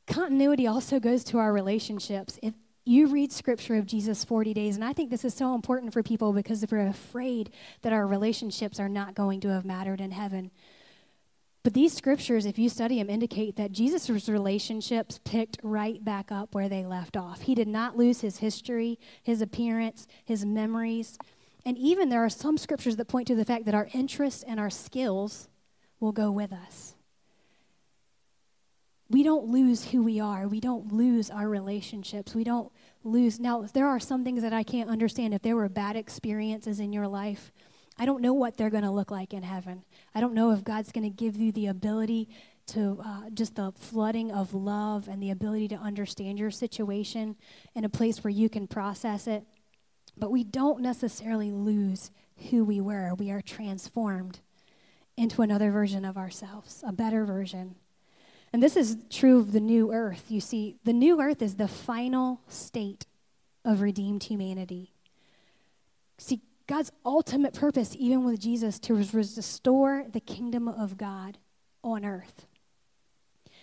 Continuity 0.08 0.66
also 0.66 0.98
goes 0.98 1.22
to 1.24 1.38
our 1.38 1.52
relationships. 1.52 2.38
If 2.42 2.54
you 2.86 3.08
read 3.08 3.30
scripture 3.30 3.76
of 3.76 3.84
Jesus 3.84 4.24
40 4.24 4.54
days, 4.54 4.74
and 4.74 4.84
I 4.84 4.94
think 4.94 5.10
this 5.10 5.24
is 5.24 5.34
so 5.34 5.54
important 5.54 5.92
for 5.92 6.02
people 6.02 6.32
because 6.32 6.62
if 6.62 6.72
we're 6.72 6.86
afraid 6.86 7.50
that 7.82 7.92
our 7.92 8.06
relationships 8.06 8.80
are 8.80 8.88
not 8.88 9.14
going 9.14 9.40
to 9.40 9.48
have 9.48 9.66
mattered 9.66 10.00
in 10.00 10.10
heaven. 10.10 10.50
But 11.62 11.74
these 11.74 11.92
scriptures, 11.92 12.46
if 12.46 12.58
you 12.58 12.70
study 12.70 12.96
them, 12.96 13.10
indicate 13.10 13.56
that 13.56 13.72
Jesus' 13.72 14.28
relationships 14.28 15.20
picked 15.24 15.58
right 15.62 16.02
back 16.02 16.32
up 16.32 16.54
where 16.54 16.70
they 16.70 16.86
left 16.86 17.14
off. 17.14 17.42
He 17.42 17.54
did 17.54 17.68
not 17.68 17.98
lose 17.98 18.22
his 18.22 18.38
history, 18.38 18.98
his 19.22 19.42
appearance, 19.42 20.06
his 20.24 20.46
memories. 20.46 21.18
And 21.66 21.76
even 21.76 22.08
there 22.08 22.24
are 22.24 22.30
some 22.30 22.56
scriptures 22.56 22.96
that 22.96 23.08
point 23.08 23.26
to 23.28 23.34
the 23.34 23.44
fact 23.44 23.66
that 23.66 23.74
our 23.74 23.88
interests 23.92 24.42
and 24.42 24.58
our 24.58 24.70
skills 24.70 25.50
will 26.00 26.12
go 26.12 26.30
with 26.30 26.54
us. 26.54 26.94
We 29.10 29.22
don't 29.22 29.46
lose 29.46 29.86
who 29.86 30.02
we 30.02 30.20
are. 30.20 30.46
We 30.46 30.60
don't 30.60 30.92
lose 30.92 31.30
our 31.30 31.48
relationships. 31.48 32.34
We 32.34 32.44
don't 32.44 32.70
lose. 33.04 33.40
Now, 33.40 33.62
there 33.62 33.86
are 33.86 33.98
some 33.98 34.22
things 34.22 34.42
that 34.42 34.52
I 34.52 34.62
can't 34.62 34.90
understand. 34.90 35.32
If 35.32 35.42
there 35.42 35.56
were 35.56 35.68
bad 35.68 35.96
experiences 35.96 36.78
in 36.78 36.92
your 36.92 37.08
life, 37.08 37.50
I 37.98 38.04
don't 38.04 38.20
know 38.20 38.34
what 38.34 38.56
they're 38.56 38.70
going 38.70 38.84
to 38.84 38.90
look 38.90 39.10
like 39.10 39.32
in 39.32 39.42
heaven. 39.42 39.84
I 40.14 40.20
don't 40.20 40.34
know 40.34 40.52
if 40.52 40.62
God's 40.62 40.92
going 40.92 41.10
to 41.10 41.10
give 41.10 41.36
you 41.36 41.52
the 41.52 41.66
ability 41.66 42.28
to 42.68 43.00
uh, 43.02 43.30
just 43.30 43.56
the 43.56 43.72
flooding 43.72 44.30
of 44.30 44.52
love 44.52 45.08
and 45.08 45.22
the 45.22 45.30
ability 45.30 45.68
to 45.68 45.76
understand 45.76 46.38
your 46.38 46.50
situation 46.50 47.36
in 47.74 47.84
a 47.84 47.88
place 47.88 48.22
where 48.22 48.30
you 48.30 48.50
can 48.50 48.66
process 48.66 49.26
it. 49.26 49.44
But 50.18 50.30
we 50.30 50.44
don't 50.44 50.80
necessarily 50.80 51.50
lose 51.50 52.10
who 52.50 52.64
we 52.64 52.80
were. 52.80 53.14
We 53.14 53.30
are 53.30 53.40
transformed 53.40 54.40
into 55.16 55.42
another 55.42 55.70
version 55.70 56.04
of 56.04 56.16
ourselves, 56.16 56.84
a 56.86 56.92
better 56.92 57.24
version. 57.24 57.76
And 58.52 58.62
this 58.62 58.76
is 58.76 58.96
true 59.10 59.38
of 59.38 59.52
the 59.52 59.60
new 59.60 59.92
earth. 59.92 60.24
You 60.28 60.40
see, 60.40 60.76
the 60.84 60.92
new 60.92 61.20
earth 61.20 61.42
is 61.42 61.56
the 61.56 61.68
final 61.68 62.40
state 62.48 63.06
of 63.64 63.80
redeemed 63.80 64.24
humanity. 64.24 64.94
See, 66.16 66.40
God's 66.66 66.92
ultimate 67.04 67.54
purpose, 67.54 67.94
even 67.98 68.24
with 68.24 68.40
Jesus, 68.40 68.78
to 68.80 68.94
restore 68.94 70.04
the 70.10 70.20
kingdom 70.20 70.68
of 70.68 70.96
God 70.98 71.38
on 71.82 72.04
earth. 72.04 72.46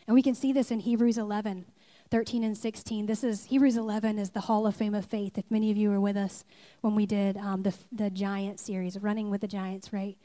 And 0.08 0.14
we 0.14 0.22
can 0.22 0.36
see 0.36 0.54
this 0.54 0.72
in 0.72 0.80
Hebrews 0.80 1.18
11, 1.18 1.66
13 2.12 2.44
and 2.44 2.58
16. 2.58 3.06
This 3.08 3.24
is 3.24 3.46
Hebrews 3.46 3.78
11 3.78 4.20
is 4.20 4.32
the 4.32 4.42
Hall 4.42 4.68
of 4.68 4.76
Fame 4.76 4.94
of 4.94 5.06
Faith. 5.06 5.38
If 5.38 5.50
many 5.50 5.72
of 5.72 5.78
you 5.78 5.90
were 5.90 6.00
with 6.00 6.18
us 6.18 6.44
when 6.82 6.96
we 6.96 7.06
did 7.06 7.38
um, 7.38 7.64
the 7.64 7.74
the 7.92 8.10
Giant 8.10 8.60
series, 8.60 8.98
Running 9.00 9.32
with 9.32 9.42
the 9.42 9.48
Giants, 9.48 9.92
right? 9.92 10.18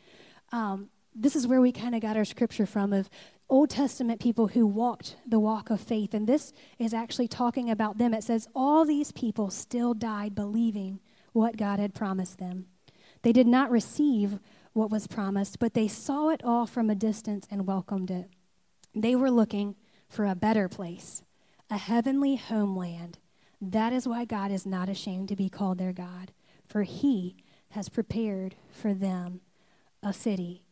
Um, 0.52 0.90
this 1.14 1.34
is 1.34 1.46
where 1.46 1.60
we 1.60 1.72
kind 1.72 1.94
of 1.94 2.00
got 2.02 2.16
our 2.16 2.24
scripture 2.24 2.66
from 2.66 2.92
of 2.92 3.08
Old 3.50 3.68
Testament 3.68 4.20
people 4.20 4.46
who 4.46 4.64
walked 4.64 5.16
the 5.26 5.40
walk 5.40 5.70
of 5.70 5.80
faith. 5.80 6.14
And 6.14 6.26
this 6.26 6.52
is 6.78 6.94
actually 6.94 7.26
talking 7.26 7.68
about 7.68 7.98
them. 7.98 8.14
It 8.14 8.22
says, 8.22 8.48
All 8.54 8.84
these 8.84 9.10
people 9.10 9.50
still 9.50 9.92
died 9.92 10.36
believing 10.36 11.00
what 11.32 11.56
God 11.56 11.80
had 11.80 11.92
promised 11.92 12.38
them. 12.38 12.66
They 13.22 13.32
did 13.32 13.48
not 13.48 13.70
receive 13.70 14.38
what 14.72 14.90
was 14.90 15.08
promised, 15.08 15.58
but 15.58 15.74
they 15.74 15.88
saw 15.88 16.28
it 16.28 16.42
all 16.44 16.64
from 16.64 16.88
a 16.88 16.94
distance 16.94 17.46
and 17.50 17.66
welcomed 17.66 18.10
it. 18.10 18.30
They 18.94 19.16
were 19.16 19.30
looking 19.30 19.74
for 20.08 20.26
a 20.26 20.36
better 20.36 20.68
place, 20.68 21.24
a 21.68 21.76
heavenly 21.76 22.36
homeland. 22.36 23.18
That 23.60 23.92
is 23.92 24.06
why 24.06 24.24
God 24.24 24.52
is 24.52 24.64
not 24.64 24.88
ashamed 24.88 25.28
to 25.28 25.36
be 25.36 25.48
called 25.48 25.78
their 25.78 25.92
God, 25.92 26.32
for 26.64 26.84
he 26.84 27.36
has 27.70 27.88
prepared 27.88 28.54
for 28.70 28.94
them 28.94 29.40
a 30.02 30.12
city. 30.12 30.62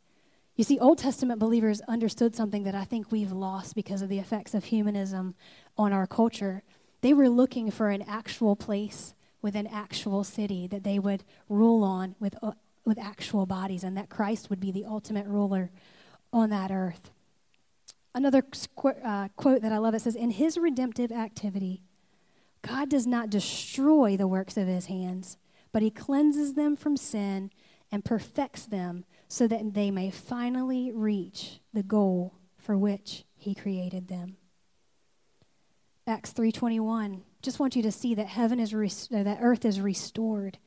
You 0.59 0.65
see, 0.65 0.81
Old 0.81 0.99
Testament 0.99 1.39
believers 1.39 1.81
understood 1.83 2.35
something 2.35 2.65
that 2.65 2.75
I 2.75 2.83
think 2.83 3.13
we've 3.13 3.31
lost 3.31 3.77
because 3.77 4.03
of 4.03 4.09
the 4.09 4.19
effects 4.19 4.55
of 4.55 4.65
humanism 4.65 5.37
on 5.77 5.93
our 5.93 6.05
culture. 6.05 6.65
They 7.01 7.15
were 7.15 7.29
looking 7.29 7.71
for 7.71 7.91
an 7.91 8.03
actual 8.03 8.57
place 8.57 9.15
with 9.41 9.55
an 9.55 9.69
actual 9.69 10.25
city 10.25 10.67
that 10.67 10.83
they 10.83 10.99
would 10.99 11.23
rule 11.49 11.85
on 11.85 12.17
with, 12.19 12.35
uh, 12.43 12.55
with 12.85 12.99
actual 12.99 13.47
bodies, 13.47 13.85
and 13.85 13.97
that 13.97 14.09
Christ 14.09 14.51
would 14.51 14.59
be 14.59 14.73
the 14.73 14.85
ultimate 14.85 15.29
ruler 15.29 15.71
on 16.33 16.51
that 16.51 16.73
earth. 16.73 17.13
Another 18.13 18.43
qu- 18.43 18.89
uh, 18.89 19.29
quote 19.37 19.63
that 19.63 19.73
I 19.73 19.79
love 19.79 19.95
it 19.95 20.01
says, 20.01 20.17
In 20.17 20.33
his 20.33 20.59
redemptive 20.59 21.13
activity, 21.13 21.83
God 22.63 22.91
does 22.91 23.07
not 23.07 23.31
destroy 23.31 24.17
the 24.17 24.27
works 24.27 24.57
of 24.57 24.67
his 24.67 24.87
hands, 24.87 25.37
but 25.71 25.83
he 25.83 25.91
cleanses 25.93 26.55
them 26.55 26.75
from 26.75 26.97
sin 26.97 27.53
and 27.93 28.05
perfects 28.05 28.67
them 28.67 29.05
so 29.29 29.47
that 29.47 29.75
they 29.75 29.91
may 29.91 30.11
finally 30.11 30.91
reach 30.91 31.61
the 31.73 31.83
goal 31.83 32.35
for 32.57 32.77
which 32.77 33.25
he 33.37 33.55
created 33.55 34.09
them. 34.09 34.37
Acts 36.07 36.33
3:21 36.33 37.23
just 37.43 37.61
want 37.61 37.77
you 37.77 37.83
to 37.83 37.93
see 37.93 38.15
that 38.15 38.27
heaven 38.27 38.59
is 38.59 38.75
res- 38.75 39.09
uh, 39.13 39.23
that 39.23 39.39
earth 39.41 39.65
is 39.65 39.81
restored. 39.81 40.59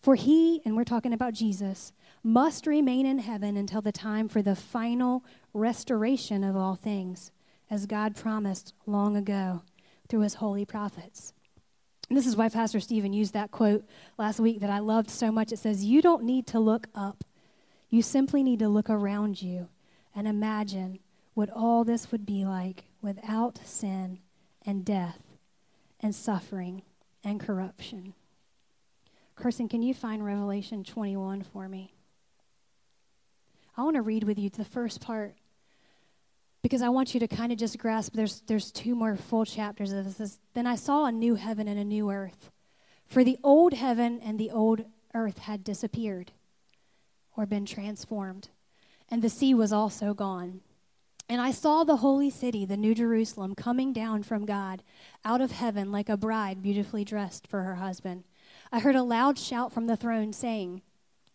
For 0.00 0.14
he, 0.14 0.60
and 0.64 0.76
we're 0.76 0.84
talking 0.84 1.12
about 1.12 1.34
Jesus, 1.34 1.92
must 2.22 2.66
remain 2.66 3.06
in 3.06 3.18
heaven 3.18 3.56
until 3.56 3.80
the 3.80 3.92
time 3.92 4.28
for 4.28 4.42
the 4.42 4.56
final 4.56 5.24
restoration 5.52 6.44
of 6.44 6.56
all 6.56 6.74
things, 6.74 7.30
as 7.70 7.86
God 7.86 8.16
promised 8.16 8.74
long 8.86 9.16
ago 9.16 9.62
through 10.08 10.20
his 10.20 10.34
holy 10.34 10.64
prophets. 10.64 11.32
And 12.08 12.16
this 12.16 12.26
is 12.26 12.36
why 12.36 12.48
Pastor 12.48 12.80
Stephen 12.80 13.12
used 13.12 13.32
that 13.32 13.50
quote 13.50 13.84
last 14.18 14.38
week 14.40 14.60
that 14.60 14.70
I 14.70 14.80
loved 14.80 15.08
so 15.08 15.32
much. 15.32 15.52
It 15.52 15.58
says, 15.58 15.84
You 15.84 16.02
don't 16.02 16.24
need 16.24 16.46
to 16.48 16.60
look 16.60 16.88
up, 16.94 17.24
you 17.92 18.00
simply 18.00 18.42
need 18.42 18.58
to 18.58 18.70
look 18.70 18.88
around 18.88 19.42
you 19.42 19.68
and 20.16 20.26
imagine 20.26 20.98
what 21.34 21.50
all 21.50 21.84
this 21.84 22.10
would 22.10 22.24
be 22.24 22.42
like 22.42 22.84
without 23.02 23.60
sin 23.66 24.18
and 24.64 24.82
death 24.82 25.18
and 26.00 26.14
suffering 26.14 26.80
and 27.22 27.38
corruption. 27.38 28.14
Carson, 29.36 29.68
can 29.68 29.82
you 29.82 29.92
find 29.92 30.24
Revelation 30.24 30.82
21 30.82 31.42
for 31.42 31.68
me? 31.68 31.92
I 33.76 33.82
want 33.82 33.96
to 33.96 34.02
read 34.02 34.24
with 34.24 34.38
you 34.38 34.48
the 34.48 34.64
first 34.64 35.02
part 35.02 35.34
because 36.62 36.80
I 36.80 36.88
want 36.88 37.12
you 37.12 37.20
to 37.20 37.28
kind 37.28 37.52
of 37.52 37.58
just 37.58 37.76
grasp 37.78 38.14
there's, 38.14 38.40
there's 38.46 38.72
two 38.72 38.94
more 38.94 39.16
full 39.16 39.44
chapters 39.44 39.92
of 39.92 40.16
this. 40.16 40.38
Then 40.54 40.66
I 40.66 40.76
saw 40.76 41.04
a 41.04 41.12
new 41.12 41.34
heaven 41.34 41.68
and 41.68 41.78
a 41.78 41.84
new 41.84 42.10
earth. 42.10 42.50
For 43.06 43.22
the 43.22 43.36
old 43.44 43.74
heaven 43.74 44.18
and 44.24 44.38
the 44.38 44.50
old 44.50 44.86
earth 45.12 45.40
had 45.40 45.62
disappeared 45.62 46.32
or 47.36 47.46
been 47.46 47.66
transformed, 47.66 48.48
and 49.08 49.22
the 49.22 49.28
sea 49.28 49.54
was 49.54 49.72
also 49.72 50.14
gone. 50.14 50.60
And 51.28 51.40
I 51.40 51.50
saw 51.50 51.84
the 51.84 51.96
holy 51.96 52.30
city, 52.30 52.66
the 52.66 52.76
New 52.76 52.94
Jerusalem, 52.94 53.54
coming 53.54 53.92
down 53.92 54.22
from 54.22 54.44
God 54.44 54.82
out 55.24 55.40
of 55.40 55.52
heaven 55.52 55.90
like 55.90 56.08
a 56.08 56.16
bride 56.16 56.62
beautifully 56.62 57.04
dressed 57.04 57.46
for 57.46 57.62
her 57.62 57.76
husband. 57.76 58.24
I 58.70 58.80
heard 58.80 58.96
a 58.96 59.02
loud 59.02 59.38
shout 59.38 59.72
from 59.72 59.86
the 59.86 59.96
throne 59.96 60.32
saying, 60.32 60.82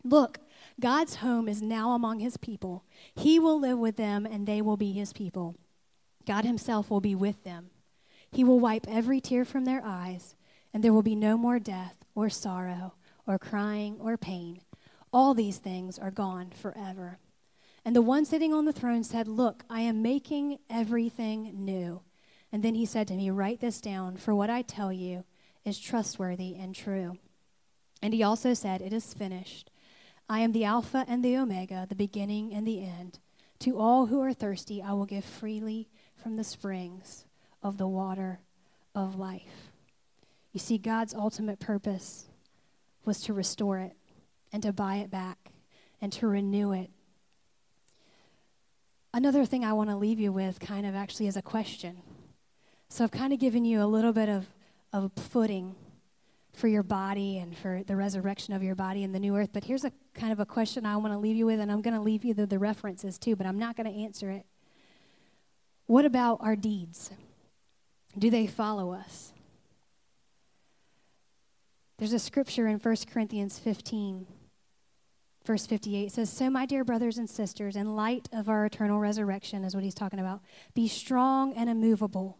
Look, 0.03 0.39
God's 0.79 1.15
home 1.15 1.49
is 1.49 1.61
now 1.61 1.93
among 1.93 2.19
his 2.19 2.37
people. 2.37 2.83
He 3.15 3.39
will 3.39 3.59
live 3.59 3.79
with 3.79 3.97
them, 3.97 4.25
and 4.25 4.45
they 4.45 4.61
will 4.61 4.77
be 4.77 4.91
his 4.91 5.13
people. 5.13 5.55
God 6.25 6.45
himself 6.45 6.91
will 6.91 7.01
be 7.01 7.15
with 7.15 7.43
them. 7.43 7.71
He 8.31 8.43
will 8.43 8.59
wipe 8.59 8.85
every 8.87 9.19
tear 9.19 9.45
from 9.45 9.65
their 9.65 9.81
eyes, 9.83 10.35
and 10.73 10.83
there 10.83 10.93
will 10.93 11.01
be 11.01 11.15
no 11.15 11.37
more 11.37 11.59
death, 11.59 12.05
or 12.13 12.29
sorrow, 12.29 12.93
or 13.25 13.39
crying, 13.39 13.97
or 13.99 14.17
pain. 14.17 14.61
All 15.13 15.33
these 15.33 15.57
things 15.57 15.97
are 15.97 16.11
gone 16.11 16.51
forever. 16.51 17.19
And 17.85 17.95
the 17.95 18.01
one 18.01 18.25
sitting 18.25 18.53
on 18.53 18.65
the 18.65 18.73
throne 18.73 19.03
said, 19.03 19.27
Look, 19.27 19.63
I 19.69 19.81
am 19.81 20.01
making 20.01 20.59
everything 20.69 21.51
new. 21.53 22.01
And 22.51 22.63
then 22.63 22.75
he 22.75 22.85
said 22.85 23.07
to 23.07 23.13
me, 23.13 23.29
Write 23.29 23.61
this 23.61 23.79
down, 23.79 24.17
for 24.17 24.35
what 24.35 24.49
I 24.49 24.61
tell 24.61 24.91
you 24.91 25.23
is 25.63 25.79
trustworthy 25.79 26.55
and 26.55 26.75
true. 26.75 27.17
And 28.01 28.13
he 28.13 28.23
also 28.23 28.53
said, 28.53 28.81
It 28.81 28.93
is 28.93 29.13
finished. 29.13 29.71
I 30.29 30.39
am 30.39 30.51
the 30.51 30.65
Alpha 30.65 31.05
and 31.07 31.23
the 31.23 31.37
Omega, 31.37 31.85
the 31.87 31.95
beginning 31.95 32.53
and 32.53 32.67
the 32.67 32.83
end. 32.83 33.19
To 33.59 33.77
all 33.77 34.07
who 34.07 34.21
are 34.21 34.33
thirsty, 34.33 34.81
I 34.81 34.91
will 34.93 35.05
give 35.05 35.23
freely 35.23 35.87
from 36.15 36.35
the 36.35 36.43
springs 36.43 37.25
of 37.63 37.77
the 37.77 37.87
water 37.87 38.41
of 38.93 39.15
life. 39.15 39.71
You 40.51 40.59
see, 40.59 40.77
God's 40.77 41.13
ultimate 41.13 41.59
purpose 41.59 42.25
was 43.05 43.21
to 43.21 43.33
restore 43.33 43.79
it 43.79 43.95
and 44.57 44.63
to 44.63 44.73
buy 44.73 44.95
it 44.95 45.11
back 45.11 45.51
and 46.01 46.11
to 46.11 46.27
renew 46.27 46.73
it 46.73 46.89
Another 49.17 49.45
thing 49.45 49.65
I 49.65 49.73
want 49.73 49.89
to 49.89 49.95
leave 49.95 50.19
you 50.19 50.31
with, 50.31 50.59
kind 50.59 50.85
of 50.85 50.93
actually, 50.93 51.25
is 51.25 51.35
a 51.35 51.41
question. 51.41 52.03
So 52.87 53.03
I've 53.03 53.09
kind 53.09 53.33
of 53.33 53.39
given 53.39 53.65
you 53.65 53.81
a 53.81 53.87
little 53.87 54.13
bit 54.13 54.29
of, 54.29 54.45
of 54.93 55.11
footing 55.13 55.75
for 56.53 56.67
your 56.67 56.83
body 56.83 57.39
and 57.39 57.57
for 57.57 57.81
the 57.87 57.95
resurrection 57.95 58.53
of 58.53 58.61
your 58.61 58.75
body 58.75 59.01
in 59.01 59.13
the 59.13 59.19
new 59.19 59.35
earth. 59.35 59.49
But 59.51 59.63
here's 59.63 59.83
a 59.85 59.91
kind 60.13 60.31
of 60.31 60.39
a 60.39 60.45
question 60.45 60.85
I 60.85 60.97
want 60.97 61.13
to 61.13 61.17
leave 61.17 61.35
you 61.35 61.47
with, 61.47 61.59
and 61.59 61.71
I'm 61.71 61.81
going 61.81 61.95
to 61.95 61.99
leave 61.99 62.23
you 62.23 62.35
the, 62.35 62.45
the 62.45 62.59
references 62.59 63.17
too, 63.17 63.35
but 63.35 63.47
I'm 63.47 63.57
not 63.57 63.75
going 63.75 63.91
to 63.91 63.99
answer 64.03 64.29
it. 64.29 64.45
What 65.87 66.05
about 66.05 66.37
our 66.41 66.55
deeds? 66.55 67.09
Do 68.15 68.29
they 68.29 68.45
follow 68.45 68.93
us? 68.93 69.33
There's 71.97 72.13
a 72.13 72.19
scripture 72.19 72.67
in 72.67 72.77
1 72.77 72.95
Corinthians 73.11 73.57
15, 73.57 74.27
verse 75.47 75.65
58. 75.65 76.11
Says, 76.11 76.29
So, 76.29 76.49
my 76.49 76.65
dear 76.65 76.83
brothers 76.83 77.17
and 77.17 77.29
sisters, 77.29 77.75
in 77.77 77.95
light 77.95 78.27
of 78.33 78.49
our 78.49 78.65
eternal 78.65 78.99
resurrection, 78.99 79.63
is 79.63 79.73
what 79.73 79.83
he's 79.83 79.95
talking 79.95 80.19
about, 80.19 80.41
be 80.75 80.87
strong 80.87 81.53
and 81.53 81.69
immovable. 81.69 82.37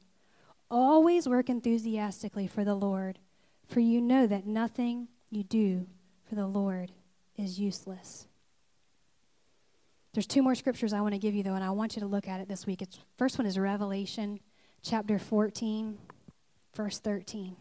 Always 0.70 1.28
work 1.28 1.50
enthusiastically 1.50 2.46
for 2.46 2.66
the 2.66 2.76
Lord, 2.76 3.20
for 3.66 3.80
you 3.80 4.02
know 4.02 4.28
that 4.28 4.46
nothing 4.46 5.08
you 5.32 5.44
do 5.44 5.88
for 6.28 6.36
the 6.36 6.48
Lord 6.48 6.92
is 7.38 7.60
useless. 7.60 8.28
There's 10.14 10.28
two 10.28 10.42
more 10.42 10.56
scriptures 10.56 10.92
I 10.92 11.02
want 11.02 11.14
to 11.14 11.20
give 11.20 11.34
you, 11.34 11.44
though, 11.44 11.54
and 11.54 11.64
I 11.64 11.70
want 11.70 11.96
you 11.96 12.02
to 12.02 12.08
look 12.08 12.28
at 12.28 12.42
it 12.42 12.50
this 12.50 12.66
week. 12.66 12.82
It's, 12.82 13.00
first 13.18 13.38
one 13.38 13.48
is 13.48 13.58
Revelation 13.58 14.42
chapter 14.82 15.18
14, 15.18 15.98
verse 16.76 17.00
13. 17.00 17.56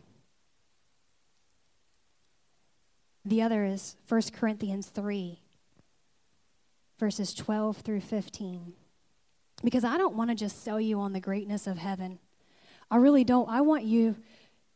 The 3.27 3.43
other 3.43 3.65
is 3.65 3.97
1 4.09 4.23
Corinthians 4.33 4.87
3, 4.87 5.41
verses 6.97 7.35
12 7.35 7.79
through 7.79 8.03
15. 8.03 8.73
Because 9.65 9.83
I 9.83 9.99
don't 9.99 10.15
want 10.15 10.31
to 10.31 10.37
just 10.37 10.63
sell 10.63 10.81
you 10.81 11.01
on 11.01 11.13
the 11.13 11.19
greatness 11.19 11.67
of 11.67 11.77
heaven. 11.77 12.21
I 12.89 12.99
really 12.99 13.25
don't. 13.25 13.49
I 13.49 13.63
want 13.63 13.83
you 13.83 14.15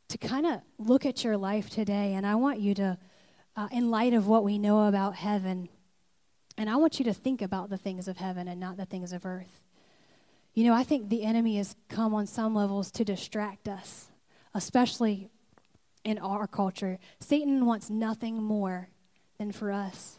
to 0.08 0.18
kind 0.18 0.46
of 0.46 0.62
look 0.78 1.06
at 1.06 1.22
your 1.22 1.36
life 1.36 1.70
today, 1.70 2.14
and 2.14 2.26
I 2.26 2.34
want 2.34 2.58
you 2.58 2.74
to, 2.74 2.98
uh, 3.54 3.68
in 3.70 3.88
light 3.88 4.14
of 4.14 4.26
what 4.26 4.42
we 4.42 4.58
know 4.58 4.88
about 4.88 5.14
heaven, 5.14 5.68
and 6.58 6.68
I 6.68 6.74
want 6.74 6.98
you 6.98 7.04
to 7.04 7.14
think 7.14 7.40
about 7.40 7.70
the 7.70 7.78
things 7.78 8.08
of 8.08 8.16
heaven 8.16 8.48
and 8.48 8.58
not 8.58 8.76
the 8.76 8.84
things 8.84 9.12
of 9.12 9.24
earth. 9.24 9.60
You 10.54 10.64
know, 10.64 10.74
I 10.74 10.82
think 10.82 11.08
the 11.08 11.22
enemy 11.22 11.56
has 11.58 11.76
come 11.88 12.14
on 12.14 12.26
some 12.26 12.56
levels 12.56 12.90
to 12.92 13.04
distract 13.04 13.68
us, 13.68 14.08
especially 14.54 15.30
in 16.04 16.18
our 16.18 16.46
culture. 16.46 16.98
Satan 17.18 17.66
wants 17.66 17.90
nothing 17.90 18.42
more 18.42 18.88
than 19.38 19.52
for 19.52 19.72
us 19.72 20.18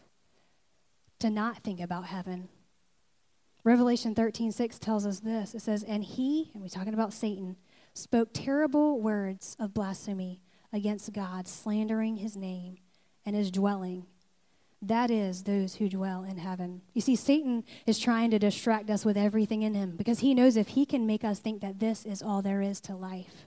to 1.18 1.30
not 1.30 1.58
think 1.58 1.80
about 1.80 2.06
heaven. 2.06 2.48
Revelation 3.64 4.14
13, 4.14 4.50
6 4.50 4.78
tells 4.78 5.06
us 5.06 5.20
this. 5.20 5.54
It 5.54 5.62
says, 5.62 5.84
And 5.84 6.02
he, 6.02 6.50
and 6.52 6.62
we're 6.62 6.68
talking 6.68 6.94
about 6.94 7.12
Satan, 7.12 7.56
spoke 7.94 8.30
terrible 8.32 9.00
words 9.00 9.56
of 9.60 9.72
blasphemy 9.72 10.40
against 10.72 11.12
God, 11.12 11.46
slandering 11.46 12.16
his 12.16 12.36
name 12.36 12.78
and 13.24 13.36
his 13.36 13.50
dwelling. 13.50 14.06
That 14.80 15.12
is 15.12 15.44
those 15.44 15.76
who 15.76 15.88
dwell 15.88 16.24
in 16.24 16.38
heaven. 16.38 16.82
You 16.92 17.00
see, 17.00 17.14
Satan 17.14 17.62
is 17.86 18.00
trying 18.00 18.32
to 18.32 18.38
distract 18.40 18.90
us 18.90 19.04
with 19.04 19.16
everything 19.16 19.62
in 19.62 19.74
him 19.74 19.94
because 19.96 20.18
he 20.18 20.34
knows 20.34 20.56
if 20.56 20.68
he 20.68 20.84
can 20.84 21.06
make 21.06 21.22
us 21.22 21.38
think 21.38 21.60
that 21.60 21.78
this 21.78 22.04
is 22.04 22.20
all 22.20 22.42
there 22.42 22.60
is 22.60 22.80
to 22.82 22.96
life, 22.96 23.46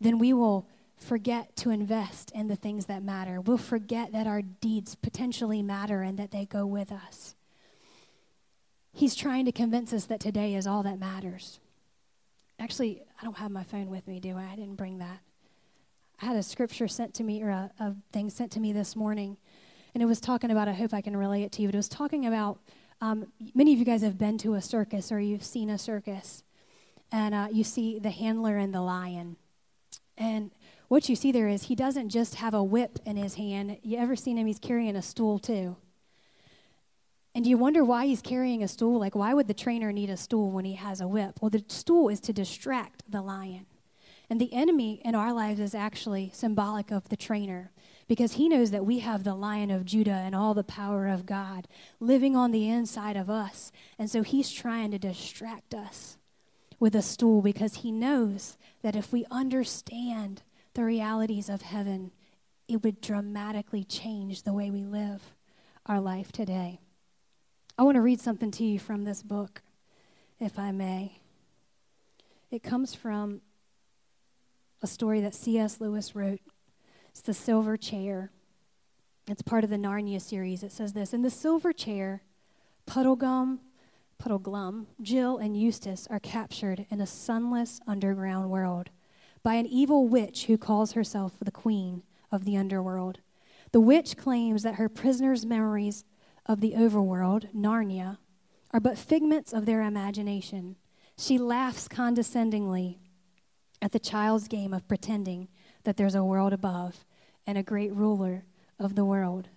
then 0.00 0.18
we 0.18 0.32
will 0.32 0.66
forget 1.02 1.54
to 1.56 1.70
invest 1.70 2.30
in 2.32 2.48
the 2.48 2.56
things 2.56 2.86
that 2.86 3.02
matter. 3.02 3.40
We'll 3.40 3.58
forget 3.58 4.12
that 4.12 4.26
our 4.26 4.42
deeds 4.42 4.94
potentially 4.94 5.62
matter 5.62 6.02
and 6.02 6.18
that 6.18 6.30
they 6.30 6.46
go 6.46 6.64
with 6.64 6.90
us. 6.92 7.34
He's 8.92 9.14
trying 9.14 9.44
to 9.46 9.52
convince 9.52 9.92
us 9.92 10.06
that 10.06 10.20
today 10.20 10.54
is 10.54 10.66
all 10.66 10.82
that 10.82 10.98
matters. 10.98 11.60
Actually, 12.58 13.02
I 13.20 13.24
don't 13.24 13.38
have 13.38 13.50
my 13.50 13.64
phone 13.64 13.90
with 13.90 14.06
me, 14.06 14.20
do 14.20 14.36
I? 14.36 14.44
I 14.52 14.56
didn't 14.56 14.76
bring 14.76 14.98
that. 14.98 15.20
I 16.20 16.26
had 16.26 16.36
a 16.36 16.42
scripture 16.42 16.86
sent 16.86 17.14
to 17.14 17.24
me, 17.24 17.42
or 17.42 17.48
a, 17.48 17.70
a 17.80 17.96
thing 18.12 18.30
sent 18.30 18.52
to 18.52 18.60
me 18.60 18.72
this 18.72 18.94
morning, 18.94 19.36
and 19.94 20.02
it 20.02 20.06
was 20.06 20.20
talking 20.20 20.50
about, 20.50 20.68
I 20.68 20.72
hope 20.72 20.94
I 20.94 21.00
can 21.00 21.16
relay 21.16 21.42
it 21.42 21.52
to 21.52 21.62
you, 21.62 21.68
but 21.68 21.74
it 21.74 21.78
was 21.78 21.88
talking 21.88 22.26
about 22.26 22.60
um, 23.00 23.26
many 23.54 23.72
of 23.72 23.78
you 23.78 23.84
guys 23.84 24.02
have 24.02 24.18
been 24.18 24.38
to 24.38 24.54
a 24.54 24.62
circus 24.62 25.10
or 25.10 25.18
you've 25.18 25.42
seen 25.42 25.68
a 25.68 25.78
circus, 25.78 26.44
and 27.10 27.34
uh, 27.34 27.48
you 27.50 27.64
see 27.64 27.98
the 27.98 28.10
handler 28.10 28.56
and 28.56 28.72
the 28.72 28.80
lion. 28.80 29.36
And 30.16 30.52
what 30.92 31.08
you 31.08 31.16
see 31.16 31.32
there 31.32 31.48
is 31.48 31.62
he 31.62 31.74
doesn't 31.74 32.10
just 32.10 32.34
have 32.34 32.52
a 32.52 32.62
whip 32.62 32.98
in 33.06 33.16
his 33.16 33.36
hand. 33.36 33.78
You 33.82 33.96
ever 33.96 34.14
seen 34.14 34.36
him? 34.36 34.46
He's 34.46 34.58
carrying 34.58 34.94
a 34.94 35.00
stool 35.00 35.38
too. 35.38 35.76
And 37.34 37.46
you 37.46 37.56
wonder 37.56 37.82
why 37.82 38.04
he's 38.04 38.20
carrying 38.20 38.62
a 38.62 38.68
stool? 38.68 39.00
Like, 39.00 39.14
why 39.14 39.32
would 39.32 39.48
the 39.48 39.54
trainer 39.54 39.90
need 39.90 40.10
a 40.10 40.18
stool 40.18 40.50
when 40.50 40.66
he 40.66 40.74
has 40.74 41.00
a 41.00 41.08
whip? 41.08 41.38
Well, 41.40 41.48
the 41.48 41.64
stool 41.66 42.10
is 42.10 42.20
to 42.20 42.34
distract 42.34 43.10
the 43.10 43.22
lion. 43.22 43.64
And 44.28 44.38
the 44.38 44.52
enemy 44.52 45.00
in 45.02 45.14
our 45.14 45.32
lives 45.32 45.60
is 45.60 45.74
actually 45.74 46.30
symbolic 46.34 46.90
of 46.90 47.08
the 47.08 47.16
trainer 47.16 47.72
because 48.06 48.34
he 48.34 48.46
knows 48.46 48.70
that 48.70 48.84
we 48.84 48.98
have 48.98 49.24
the 49.24 49.34
lion 49.34 49.70
of 49.70 49.86
Judah 49.86 50.10
and 50.10 50.34
all 50.34 50.52
the 50.52 50.62
power 50.62 51.06
of 51.08 51.24
God 51.24 51.68
living 52.00 52.36
on 52.36 52.52
the 52.52 52.68
inside 52.68 53.16
of 53.16 53.30
us. 53.30 53.72
And 53.98 54.10
so 54.10 54.20
he's 54.20 54.52
trying 54.52 54.90
to 54.90 54.98
distract 54.98 55.72
us 55.72 56.18
with 56.78 56.94
a 56.94 57.00
stool 57.00 57.40
because 57.40 57.76
he 57.76 57.90
knows 57.90 58.58
that 58.82 58.94
if 58.94 59.10
we 59.10 59.24
understand 59.30 60.42
the 60.74 60.84
realities 60.84 61.48
of 61.48 61.62
heaven, 61.62 62.10
it 62.68 62.82
would 62.82 63.00
dramatically 63.00 63.84
change 63.84 64.42
the 64.42 64.52
way 64.52 64.70
we 64.70 64.84
live 64.84 65.34
our 65.86 66.00
life 66.00 66.32
today. 66.32 66.80
I 67.78 67.82
want 67.82 67.96
to 67.96 68.02
read 68.02 68.20
something 68.20 68.50
to 68.52 68.64
you 68.64 68.78
from 68.78 69.04
this 69.04 69.22
book, 69.22 69.62
if 70.38 70.58
I 70.58 70.70
may. 70.70 71.18
It 72.50 72.62
comes 72.62 72.94
from 72.94 73.40
a 74.82 74.86
story 74.86 75.20
that 75.20 75.34
C.S. 75.34 75.80
Lewis 75.80 76.14
wrote. 76.14 76.40
It's 77.10 77.20
The 77.20 77.34
Silver 77.34 77.76
Chair. 77.76 78.30
It's 79.28 79.42
part 79.42 79.64
of 79.64 79.70
the 79.70 79.76
Narnia 79.76 80.20
series. 80.20 80.62
It 80.62 80.72
says 80.72 80.92
this 80.92 81.12
In 81.12 81.22
the 81.22 81.30
silver 81.30 81.72
chair, 81.72 82.22
Puddlegum, 82.86 83.58
Puddleglum, 84.20 84.86
Jill, 85.00 85.38
and 85.38 85.56
Eustace 85.56 86.08
are 86.10 86.18
captured 86.18 86.86
in 86.90 87.00
a 87.00 87.06
sunless 87.06 87.80
underground 87.86 88.50
world 88.50 88.90
by 89.42 89.54
an 89.54 89.66
evil 89.66 90.06
witch 90.06 90.46
who 90.46 90.56
calls 90.56 90.92
herself 90.92 91.32
the 91.40 91.50
queen 91.50 92.02
of 92.30 92.44
the 92.44 92.56
underworld. 92.56 93.20
The 93.72 93.80
witch 93.80 94.16
claims 94.16 94.62
that 94.62 94.76
her 94.76 94.88
prisoners' 94.88 95.46
memories 95.46 96.04
of 96.46 96.60
the 96.60 96.72
overworld, 96.72 97.52
Narnia, 97.54 98.18
are 98.70 98.80
but 98.80 98.98
figments 98.98 99.52
of 99.52 99.66
their 99.66 99.82
imagination. 99.82 100.76
She 101.16 101.38
laughs 101.38 101.88
condescendingly 101.88 102.98
at 103.80 103.92
the 103.92 103.98
child's 103.98 104.48
game 104.48 104.72
of 104.72 104.88
pretending 104.88 105.48
that 105.84 105.96
there's 105.96 106.14
a 106.14 106.24
world 106.24 106.52
above 106.52 107.04
and 107.46 107.58
a 107.58 107.62
great 107.62 107.92
ruler 107.92 108.44
of 108.78 108.94
the 108.94 109.04
world. 109.04 109.48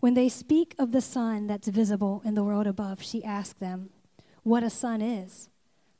When 0.00 0.14
they 0.14 0.28
speak 0.28 0.74
of 0.78 0.92
the 0.92 1.00
sun 1.00 1.48
that's 1.48 1.68
visible 1.68 2.22
in 2.24 2.34
the 2.34 2.44
world 2.44 2.66
above, 2.66 3.02
she 3.02 3.24
asks 3.24 3.58
them 3.58 3.90
what 4.44 4.62
a 4.62 4.70
sun 4.70 5.02
is. 5.02 5.48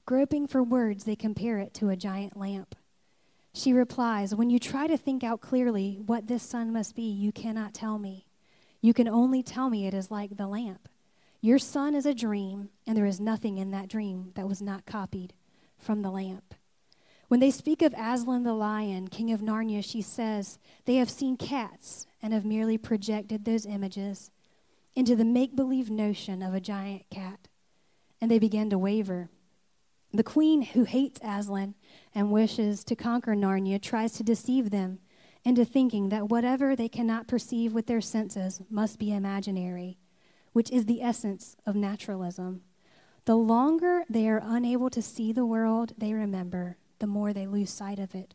Groping 0.06 0.46
for 0.46 0.62
words, 0.62 1.04
they 1.04 1.16
compare 1.16 1.58
it 1.58 1.74
to 1.74 1.90
a 1.90 1.96
giant 1.96 2.36
lamp. 2.36 2.74
She 3.52 3.72
replies, 3.72 4.34
When 4.34 4.50
you 4.50 4.58
try 4.58 4.86
to 4.86 4.96
think 4.96 5.24
out 5.24 5.40
clearly 5.40 5.98
what 6.04 6.26
this 6.26 6.42
sun 6.42 6.72
must 6.72 6.94
be, 6.94 7.10
you 7.10 7.32
cannot 7.32 7.74
tell 7.74 7.98
me. 7.98 8.26
You 8.80 8.94
can 8.94 9.08
only 9.08 9.42
tell 9.42 9.70
me 9.70 9.86
it 9.86 9.94
is 9.94 10.10
like 10.10 10.36
the 10.36 10.46
lamp. 10.46 10.88
Your 11.40 11.58
sun 11.58 11.94
is 11.94 12.06
a 12.06 12.14
dream, 12.14 12.70
and 12.86 12.96
there 12.96 13.06
is 13.06 13.20
nothing 13.20 13.58
in 13.58 13.70
that 13.70 13.88
dream 13.88 14.32
that 14.34 14.48
was 14.48 14.60
not 14.60 14.86
copied 14.86 15.34
from 15.76 16.02
the 16.02 16.10
lamp. 16.10 16.54
When 17.28 17.40
they 17.40 17.50
speak 17.50 17.82
of 17.82 17.94
Aslan 17.96 18.42
the 18.42 18.54
lion, 18.54 19.08
king 19.08 19.30
of 19.30 19.40
Narnia, 19.40 19.84
she 19.84 20.00
says, 20.00 20.58
They 20.86 20.96
have 20.96 21.10
seen 21.10 21.36
cats 21.36 22.06
and 22.22 22.32
have 22.32 22.44
merely 22.44 22.78
projected 22.78 23.44
those 23.44 23.66
images 23.66 24.30
into 24.96 25.14
the 25.14 25.24
make 25.24 25.54
believe 25.54 25.90
notion 25.90 26.42
of 26.42 26.54
a 26.54 26.60
giant 26.60 27.08
cat. 27.10 27.48
And 28.20 28.30
they 28.30 28.38
begin 28.38 28.70
to 28.70 28.78
waver. 28.78 29.28
The 30.12 30.22
queen 30.22 30.62
who 30.62 30.84
hates 30.84 31.20
Aslan 31.22 31.74
and 32.14 32.32
wishes 32.32 32.82
to 32.84 32.96
conquer 32.96 33.34
Narnia 33.34 33.80
tries 33.80 34.12
to 34.12 34.22
deceive 34.22 34.70
them 34.70 35.00
into 35.44 35.64
thinking 35.64 36.08
that 36.08 36.28
whatever 36.28 36.74
they 36.74 36.88
cannot 36.88 37.28
perceive 37.28 37.74
with 37.74 37.86
their 37.86 38.00
senses 38.00 38.62
must 38.70 38.98
be 38.98 39.12
imaginary, 39.12 39.98
which 40.52 40.70
is 40.70 40.86
the 40.86 41.02
essence 41.02 41.56
of 41.66 41.76
naturalism. 41.76 42.62
The 43.26 43.36
longer 43.36 44.04
they 44.08 44.28
are 44.28 44.42
unable 44.42 44.88
to 44.90 45.02
see 45.02 45.32
the 45.32 45.46
world 45.46 45.92
they 45.98 46.14
remember, 46.14 46.78
the 46.98 47.06
more 47.06 47.32
they 47.32 47.46
lose 47.46 47.70
sight 47.70 47.98
of 47.98 48.14
it. 48.14 48.34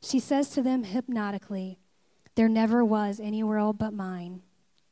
She 0.00 0.18
says 0.18 0.50
to 0.50 0.62
them 0.62 0.82
hypnotically, 0.82 1.78
There 2.34 2.48
never 2.48 2.84
was 2.84 3.20
any 3.20 3.44
world 3.44 3.78
but 3.78 3.94
mine. 3.94 4.42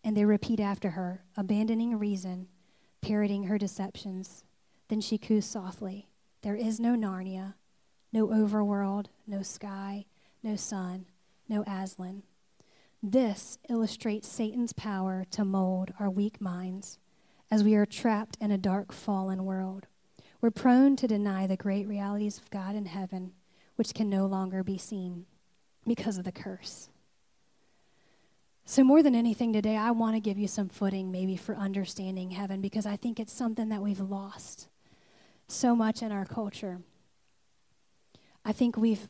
And 0.04 0.16
they 0.16 0.24
repeat 0.24 0.60
after 0.60 0.90
her, 0.90 1.24
abandoning 1.36 1.98
reason, 1.98 2.48
parroting 3.02 3.44
her 3.44 3.58
deceptions. 3.58 4.44
Then 4.90 5.00
she 5.00 5.18
coos 5.18 5.44
softly, 5.44 6.08
There 6.42 6.56
is 6.56 6.80
no 6.80 6.96
Narnia, 6.96 7.54
no 8.12 8.26
overworld, 8.26 9.06
no 9.24 9.40
sky, 9.40 10.06
no 10.42 10.56
sun, 10.56 11.06
no 11.48 11.62
Aslan. 11.62 12.24
This 13.00 13.56
illustrates 13.68 14.26
Satan's 14.26 14.72
power 14.72 15.24
to 15.30 15.44
mold 15.44 15.92
our 16.00 16.10
weak 16.10 16.40
minds 16.40 16.98
as 17.52 17.62
we 17.62 17.76
are 17.76 17.86
trapped 17.86 18.36
in 18.40 18.50
a 18.50 18.58
dark, 18.58 18.92
fallen 18.92 19.44
world. 19.44 19.86
We're 20.40 20.50
prone 20.50 20.96
to 20.96 21.06
deny 21.06 21.46
the 21.46 21.56
great 21.56 21.86
realities 21.86 22.38
of 22.38 22.50
God 22.50 22.74
in 22.74 22.86
heaven, 22.86 23.34
which 23.76 23.94
can 23.94 24.10
no 24.10 24.26
longer 24.26 24.64
be 24.64 24.76
seen 24.76 25.26
because 25.86 26.18
of 26.18 26.24
the 26.24 26.32
curse. 26.32 26.90
So, 28.64 28.82
more 28.82 29.04
than 29.04 29.14
anything 29.14 29.52
today, 29.52 29.76
I 29.76 29.92
want 29.92 30.16
to 30.16 30.20
give 30.20 30.36
you 30.36 30.48
some 30.48 30.68
footing 30.68 31.12
maybe 31.12 31.36
for 31.36 31.54
understanding 31.54 32.32
heaven 32.32 32.60
because 32.60 32.86
I 32.86 32.96
think 32.96 33.20
it's 33.20 33.32
something 33.32 33.68
that 33.68 33.82
we've 33.82 34.00
lost 34.00 34.66
so 35.50 35.74
much 35.74 36.02
in 36.02 36.12
our 36.12 36.24
culture. 36.24 36.80
I 38.44 38.52
think 38.52 38.76
we've, 38.76 39.08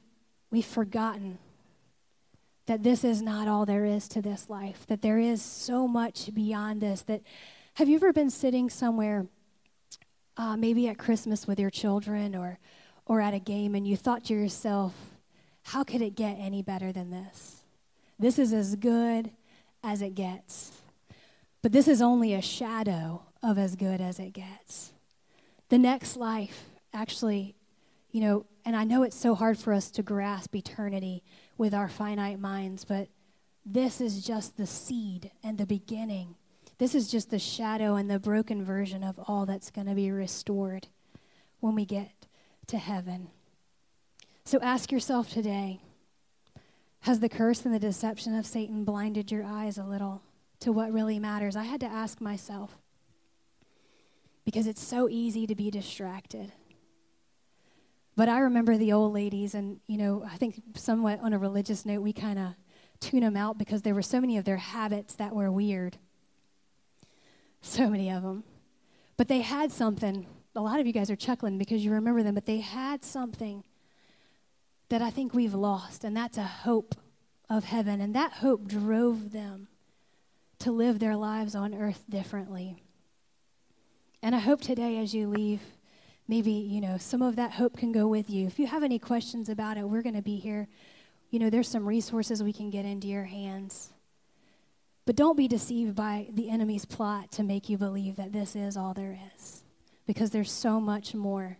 we've 0.50 0.64
forgotten 0.64 1.38
that 2.66 2.82
this 2.82 3.04
is 3.04 3.20
not 3.20 3.48
all 3.48 3.66
there 3.66 3.84
is 3.84 4.06
to 4.08 4.22
this 4.22 4.48
life, 4.48 4.86
that 4.86 5.02
there 5.02 5.18
is 5.18 5.42
so 5.42 5.88
much 5.88 6.32
beyond 6.34 6.80
this. 6.80 7.02
That 7.02 7.22
have 7.74 7.88
you 7.88 7.96
ever 7.96 8.12
been 8.12 8.30
sitting 8.30 8.70
somewhere, 8.70 9.26
uh, 10.36 10.56
maybe 10.56 10.88
at 10.88 10.98
Christmas 10.98 11.46
with 11.46 11.58
your 11.58 11.70
children 11.70 12.36
or, 12.36 12.58
or 13.06 13.20
at 13.20 13.34
a 13.34 13.38
game, 13.38 13.74
and 13.74 13.86
you 13.86 13.96
thought 13.96 14.24
to 14.26 14.34
yourself, 14.34 14.94
how 15.64 15.82
could 15.82 16.02
it 16.02 16.14
get 16.14 16.36
any 16.38 16.62
better 16.62 16.92
than 16.92 17.10
this? 17.10 17.64
This 18.18 18.38
is 18.38 18.52
as 18.52 18.76
good 18.76 19.30
as 19.82 20.02
it 20.02 20.14
gets. 20.14 20.72
But 21.62 21.72
this 21.72 21.88
is 21.88 22.00
only 22.00 22.34
a 22.34 22.42
shadow 22.42 23.22
of 23.42 23.58
as 23.58 23.76
good 23.76 24.00
as 24.00 24.18
it 24.18 24.32
gets. 24.32 24.92
The 25.70 25.78
next 25.78 26.16
life, 26.16 26.64
actually, 26.92 27.54
you 28.10 28.20
know, 28.20 28.44
and 28.64 28.74
I 28.74 28.82
know 28.82 29.04
it's 29.04 29.16
so 29.16 29.36
hard 29.36 29.56
for 29.56 29.72
us 29.72 29.88
to 29.92 30.02
grasp 30.02 30.54
eternity 30.56 31.22
with 31.56 31.72
our 31.72 31.88
finite 31.88 32.40
minds, 32.40 32.84
but 32.84 33.08
this 33.64 34.00
is 34.00 34.26
just 34.26 34.56
the 34.56 34.66
seed 34.66 35.30
and 35.44 35.58
the 35.58 35.66
beginning. 35.66 36.34
This 36.78 36.92
is 36.92 37.08
just 37.08 37.30
the 37.30 37.38
shadow 37.38 37.94
and 37.94 38.10
the 38.10 38.18
broken 38.18 38.64
version 38.64 39.04
of 39.04 39.20
all 39.28 39.46
that's 39.46 39.70
going 39.70 39.86
to 39.86 39.94
be 39.94 40.10
restored 40.10 40.88
when 41.60 41.76
we 41.76 41.84
get 41.84 42.26
to 42.66 42.78
heaven. 42.78 43.28
So 44.44 44.58
ask 44.60 44.90
yourself 44.90 45.30
today 45.32 45.78
Has 47.02 47.20
the 47.20 47.28
curse 47.28 47.64
and 47.64 47.72
the 47.72 47.78
deception 47.78 48.34
of 48.34 48.44
Satan 48.44 48.82
blinded 48.82 49.30
your 49.30 49.44
eyes 49.44 49.78
a 49.78 49.84
little 49.84 50.22
to 50.58 50.72
what 50.72 50.92
really 50.92 51.20
matters? 51.20 51.54
I 51.54 51.62
had 51.62 51.80
to 51.80 51.86
ask 51.86 52.20
myself 52.20 52.76
because 54.44 54.66
it's 54.66 54.82
so 54.82 55.08
easy 55.08 55.46
to 55.46 55.54
be 55.54 55.70
distracted. 55.70 56.52
But 58.16 58.28
I 58.28 58.40
remember 58.40 58.76
the 58.76 58.92
old 58.92 59.12
ladies, 59.12 59.54
and, 59.54 59.80
you 59.86 59.96
know, 59.96 60.24
I 60.30 60.36
think 60.36 60.60
somewhat 60.74 61.20
on 61.20 61.32
a 61.32 61.38
religious 61.38 61.86
note, 61.86 62.02
we 62.02 62.12
kind 62.12 62.38
of 62.38 62.54
tune 63.00 63.20
them 63.20 63.36
out 63.36 63.56
because 63.56 63.82
there 63.82 63.94
were 63.94 64.02
so 64.02 64.20
many 64.20 64.36
of 64.36 64.44
their 64.44 64.58
habits 64.58 65.14
that 65.14 65.34
were 65.34 65.50
weird. 65.50 65.96
So 67.62 67.88
many 67.88 68.10
of 68.10 68.22
them. 68.22 68.44
But 69.16 69.28
they 69.28 69.40
had 69.40 69.72
something. 69.72 70.26
A 70.54 70.60
lot 70.60 70.80
of 70.80 70.86
you 70.86 70.92
guys 70.92 71.10
are 71.10 71.16
chuckling 71.16 71.56
because 71.56 71.84
you 71.84 71.92
remember 71.92 72.22
them, 72.22 72.34
but 72.34 72.46
they 72.46 72.58
had 72.58 73.04
something 73.04 73.64
that 74.88 75.00
I 75.00 75.10
think 75.10 75.32
we've 75.32 75.54
lost, 75.54 76.04
and 76.04 76.16
that's 76.16 76.36
a 76.36 76.42
hope 76.42 76.94
of 77.48 77.64
heaven. 77.64 78.00
And 78.00 78.14
that 78.14 78.32
hope 78.32 78.66
drove 78.66 79.32
them 79.32 79.68
to 80.58 80.72
live 80.72 80.98
their 80.98 81.16
lives 81.16 81.54
on 81.54 81.74
earth 81.74 82.04
differently. 82.08 82.82
And 84.22 84.34
I 84.34 84.38
hope 84.38 84.60
today, 84.60 84.98
as 84.98 85.14
you 85.14 85.28
leave, 85.28 85.60
maybe, 86.28 86.50
you 86.50 86.80
know, 86.80 86.98
some 86.98 87.22
of 87.22 87.36
that 87.36 87.52
hope 87.52 87.76
can 87.76 87.90
go 87.90 88.06
with 88.06 88.28
you. 88.28 88.46
If 88.46 88.58
you 88.58 88.66
have 88.66 88.82
any 88.82 88.98
questions 88.98 89.48
about 89.48 89.78
it, 89.78 89.88
we're 89.88 90.02
going 90.02 90.14
to 90.14 90.22
be 90.22 90.36
here. 90.36 90.68
You 91.30 91.38
know, 91.38 91.48
there's 91.48 91.68
some 91.68 91.86
resources 91.86 92.42
we 92.42 92.52
can 92.52 92.70
get 92.70 92.84
into 92.84 93.08
your 93.08 93.24
hands. 93.24 93.90
But 95.06 95.16
don't 95.16 95.36
be 95.36 95.48
deceived 95.48 95.96
by 95.96 96.28
the 96.32 96.50
enemy's 96.50 96.84
plot 96.84 97.32
to 97.32 97.42
make 97.42 97.68
you 97.68 97.78
believe 97.78 98.16
that 98.16 98.32
this 98.32 98.54
is 98.54 98.76
all 98.76 98.94
there 98.94 99.18
is, 99.34 99.64
because 100.06 100.30
there's 100.30 100.52
so 100.52 100.80
much 100.80 101.14
more 101.14 101.56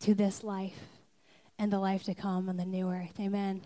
to 0.00 0.14
this 0.14 0.44
life 0.44 0.78
and 1.58 1.72
the 1.72 1.78
life 1.78 2.04
to 2.04 2.14
come 2.14 2.48
on 2.48 2.56
the 2.56 2.64
new 2.64 2.90
earth. 2.90 3.18
Amen. 3.20 3.62